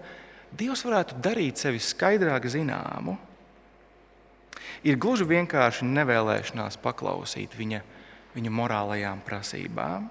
Dievs 0.55 0.85
varētu 0.87 1.17
darīt 1.19 1.59
sevi 1.59 1.81
skaidrāk 1.83 2.45
zināmu, 2.47 3.17
ir 4.87 4.95
gluži 4.95 5.27
vienkārši 5.27 5.87
nevēlēšanās 5.89 6.79
paklausīt 6.79 7.57
viņa, 7.59 7.81
viņa 8.37 8.53
morālajām 8.55 9.19
prasībām. 9.25 10.07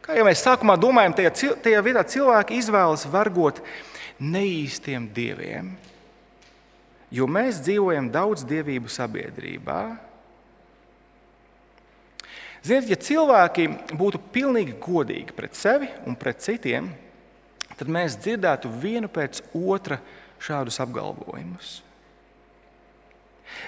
Kā 0.00 0.16
jau 0.16 0.24
mēs 0.24 0.40
sākumā 0.40 0.78
domājam, 0.80 1.18
tajā, 1.18 1.52
tajā 1.66 1.84
vietā 1.84 2.06
cilvēki 2.08 2.62
izvēlas 2.62 3.04
vargot 3.12 3.60
neīstiem 4.16 5.10
dieviem, 5.12 5.74
jo 7.12 7.28
mēs 7.28 7.60
dzīvojam 7.66 8.08
daudz 8.14 8.48
dievību 8.48 8.88
sabiedrībā 8.88 9.82
Ziniet, 12.66 12.88
ja 12.90 12.98
cilvēki 12.98 13.68
būtu 13.94 14.20
pilnīgi 14.34 14.74
godīgi 14.82 15.34
pret 15.36 15.58
sevi 15.58 15.88
un 16.06 16.16
pret 16.18 16.42
citiem, 16.42 16.90
tad 17.78 17.90
mēs 17.92 18.18
dzirdētu 18.18 18.70
vienu 18.82 19.10
pēc 19.12 19.42
otra 19.54 20.00
šādus 20.42 20.80
apgalvojumus. 20.82 21.78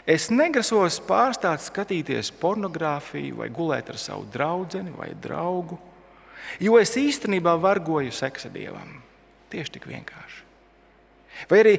Es 0.07 0.29
negrasos 0.31 0.99
pārstāt 1.07 1.63
skatīties 1.65 2.33
pornogrāfiju, 2.41 3.39
vai 3.41 3.49
gulēt 3.53 3.91
ar 3.91 3.99
savu 3.99 4.27
draugu 4.33 4.83
vai 4.97 5.13
draugu, 5.15 5.79
jo 6.61 6.79
es 6.79 6.97
īstenībā 6.97 7.57
vargoju 7.61 8.13
seksa 8.13 8.51
dievam. 8.53 9.01
Tieši 9.51 9.79
tik 9.79 9.87
vienkārši. 9.91 10.47
Vai 11.51 11.61
arī 11.63 11.75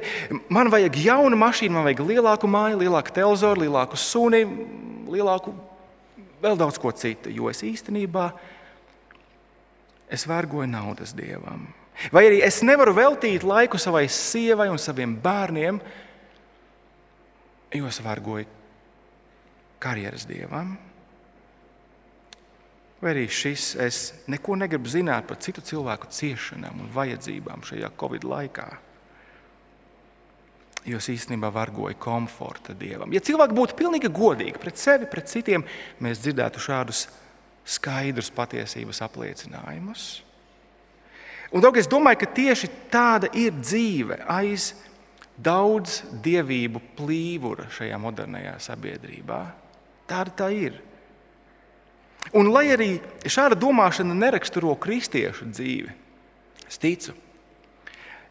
man 0.50 0.70
vajag 0.72 0.96
jaunu 1.04 1.36
mašīnu, 1.38 1.76
man 1.76 1.86
vajag 1.86 2.02
lielāku 2.08 2.48
māju, 2.50 2.80
lielāku 2.82 3.14
televizoru, 3.14 3.62
lielāku 3.62 3.96
suni, 4.00 4.42
lielāku 5.12 5.54
vēl 6.42 6.58
daudz 6.58 6.80
ko 6.82 6.92
citu, 6.96 7.30
jo 7.30 7.48
es 7.50 7.62
īstenībā 7.66 8.26
es 10.12 10.26
vergoju 10.28 10.68
naudas 10.68 11.14
dievam. 11.16 11.68
Vai 12.12 12.24
arī 12.26 12.40
es 12.44 12.62
nevaru 12.64 12.94
veltīt 12.96 13.44
laiku 13.46 13.78
savai 13.80 14.06
sievai 14.10 14.68
un 14.72 14.80
saviem 14.80 15.14
bērniem, 15.22 15.78
jo 17.72 17.88
es 17.88 18.00
vergoju 18.04 18.48
karjeras 19.82 20.26
dievam. 20.28 20.74
Vai 23.02 23.16
arī 23.16 23.26
šis 23.26 23.72
es 23.82 24.00
neko 24.30 24.54
negribu 24.60 24.90
zināt 24.90 25.26
par 25.26 25.40
citu 25.42 25.64
cilvēku 25.66 26.10
ciešanām 26.14 26.84
un 26.84 26.92
vajadzībām 26.94 27.64
šajā 27.66 27.90
Covid 27.98 28.26
laikā. 28.28 28.68
Jo 30.88 30.98
es 30.98 31.06
īstenībā 31.12 31.52
vargoju 31.54 31.94
komforta 32.02 32.74
dievam. 32.74 33.12
Ja 33.14 33.22
cilvēki 33.22 33.54
būtu 33.54 33.76
pilnīgi 33.78 34.10
godīgi 34.10 34.58
pret 34.58 34.80
sevi, 34.80 35.06
pret 35.06 35.30
citiem, 35.30 35.62
mēs 36.02 36.22
dzirdētu 36.24 36.62
šādus 36.62 37.04
skaidrus 37.62 38.32
patiesības 38.34 39.02
apliecinājumus. 39.06 40.06
Un, 41.52 41.60
draugi, 41.60 41.82
es 41.84 41.90
domāju, 41.90 42.22
ka 42.22 42.30
tieši 42.34 42.70
tāda 42.90 43.28
ir 43.36 43.54
dzīve 43.60 44.22
aiz 44.32 44.72
daudz 45.36 46.00
dievību 46.24 46.80
plīvura 46.96 47.68
šajā 47.72 47.98
modernajā 48.00 48.56
sabiedrībā. 48.66 49.42
Tāda 50.08 50.34
tā 50.42 50.48
ir. 50.56 50.80
Un, 52.32 52.48
lai 52.54 52.68
arī 52.72 52.96
šāda 53.28 53.58
domāšana 53.58 54.14
neraksturo 54.16 54.74
kristiešu 54.80 55.50
dzīvi, 55.52 55.94
es 56.68 56.80
ticu, 56.80 57.14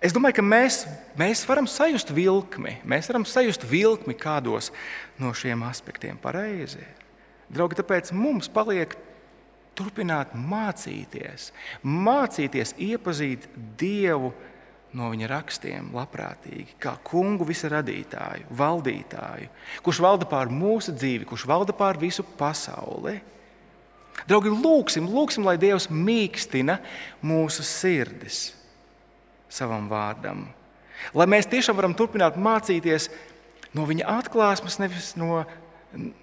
Es 0.02 0.16
domāju, 0.16 0.40
ka 0.40 0.44
mēs, 0.46 0.80
mēs 1.14 1.44
varam 1.46 1.68
sajust 1.70 2.10
vilkli. 2.18 2.80
Mēs 2.90 3.06
varam 3.12 3.22
sajust 3.30 3.68
vilkli 3.70 4.16
kādos 4.18 4.72
no 5.22 5.30
šiem 5.38 5.62
aspektiem 5.68 6.18
pareizi. 6.18 6.82
Draugi, 7.54 7.78
tāpēc 7.78 8.10
mums 8.18 8.48
paliek 8.50 8.96
turpināt 9.78 10.32
mācīties, 10.34 11.52
mācīties 11.86 12.74
iepazīt 12.82 13.46
Dievu 13.78 14.32
no 14.98 15.10
viņa 15.14 15.30
rakstiem, 15.30 15.92
labprātīgi, 15.94 16.74
kā 16.82 16.96
kungu 17.08 17.46
visaradītāju, 17.48 18.48
valdītāju, 18.58 19.52
kurš 19.86 20.00
valda 20.04 20.28
pār 20.32 20.50
mūsu 20.52 20.96
dzīvi, 20.96 21.28
kurš 21.30 21.46
valda 21.48 21.76
pār 21.78 22.00
visu 22.02 22.26
pasauli. 22.40 23.20
Draugi, 24.26 24.50
lūgsim, 24.50 25.06
lūgsim 25.14 25.46
lai 25.46 25.56
Dievs 25.62 25.88
mīkstina 25.94 26.80
mūsu 27.22 27.64
sirdis 27.68 28.50
savam 29.52 29.90
vārdam. 29.92 30.46
Lai 31.18 31.28
mēs 31.30 31.50
tiešām 31.50 31.78
varam 31.78 31.94
turpināt 31.98 32.38
mācīties 32.40 33.10
no 33.78 33.86
viņa 33.90 34.06
atklāsmes, 34.20 34.80
nevis 34.82 35.16
no, 35.20 35.44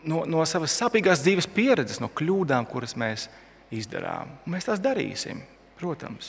no, 0.05 0.25
no 0.29 0.45
savas 0.49 0.77
sapīgās 0.79 1.23
dzīves 1.25 1.49
pieredzes, 1.55 2.01
no 2.03 2.09
kļūdām, 2.09 2.64
kuras 2.71 2.95
mēs 2.99 3.29
izdarām. 3.75 4.27
Mēs 4.49 4.64
tās 4.69 4.81
darīsim, 4.83 5.37
protams. 5.81 6.25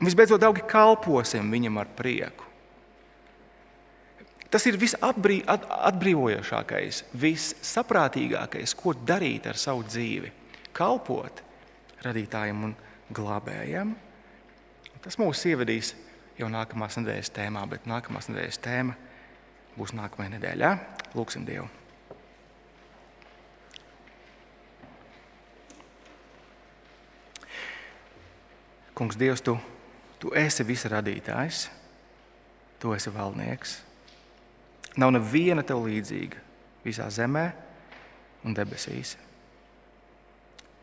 Un 0.00 0.06
visbeidzot, 0.08 0.40
draugi, 0.42 0.62
kalposim 0.68 1.52
viņam 1.52 1.78
ar 1.82 1.88
prieku. 1.96 2.44
Tas 4.52 4.66
ir 4.68 4.76
visatbrīvojošākais, 4.76 6.96
vissaprātīgākais, 7.16 8.74
ko 8.76 8.92
darīt 8.92 9.48
ar 9.48 9.56
savu 9.56 9.80
dzīvi. 9.86 10.28
Kalpot 10.76 11.40
radītājiem 12.04 12.60
un 12.68 12.74
glābējiem. 13.16 13.96
Tas 15.02 15.18
mūs 15.18 15.42
ievedīs 15.50 15.96
jau 16.38 16.48
nākamās 16.50 16.96
nedēļas 17.00 17.32
tēmā, 17.34 17.64
bet 17.70 17.88
nākamās 17.90 18.28
nedēļas 18.30 18.60
tēma 18.62 18.94
būs 19.74 19.94
nākamajā 19.98 20.36
nedēļā. 20.36 20.74
Lūksim 21.18 21.46
Dievu! 21.48 21.66
Kungs, 28.94 29.16
Dievs, 29.18 29.40
tu, 29.42 29.56
tu 30.20 30.30
esi 30.36 30.62
visa 30.68 30.90
radītājs, 30.92 31.64
tu 32.78 32.92
esi 32.94 33.10
valdnieks. 33.10 33.80
Nav 35.00 35.14
neviena 35.16 35.64
tev 35.66 35.80
līdzīga 35.86 36.38
visā 36.84 37.08
zemē 37.10 37.46
un 38.46 38.54
debesīs. 38.54 39.16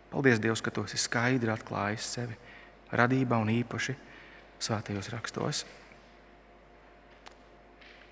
Paldies, 0.09 0.41
Dievs, 0.41 0.65
ka 0.65 0.73
tu 0.73 0.83
esi 0.89 0.97
skaidri 0.99 1.53
atklājis 1.53 2.11
sevi 2.17 2.35
radībā 2.91 3.37
un 3.39 3.53
īpaši 3.53 3.95
svētajos 4.59 5.11
rakstos. 5.13 5.65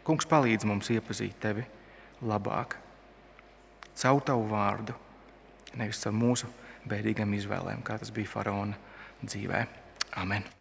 Kungs 0.07 0.27
palīdz 0.29 0.67
mums 0.67 0.89
iepazīt 0.93 1.35
tevi 1.43 1.65
labāk, 2.23 2.77
caur 3.99 4.21
tavu 4.23 4.47
vārdu, 4.51 4.95
nevis 5.75 5.99
caur 6.03 6.15
mūsu 6.15 6.51
bēdīgām 6.87 7.35
izvēlēm, 7.37 7.83
kā 7.83 7.99
tas 7.99 8.13
bija 8.15 8.31
faraona 8.37 8.79
dzīvē. 9.25 9.65
Amen! 10.23 10.56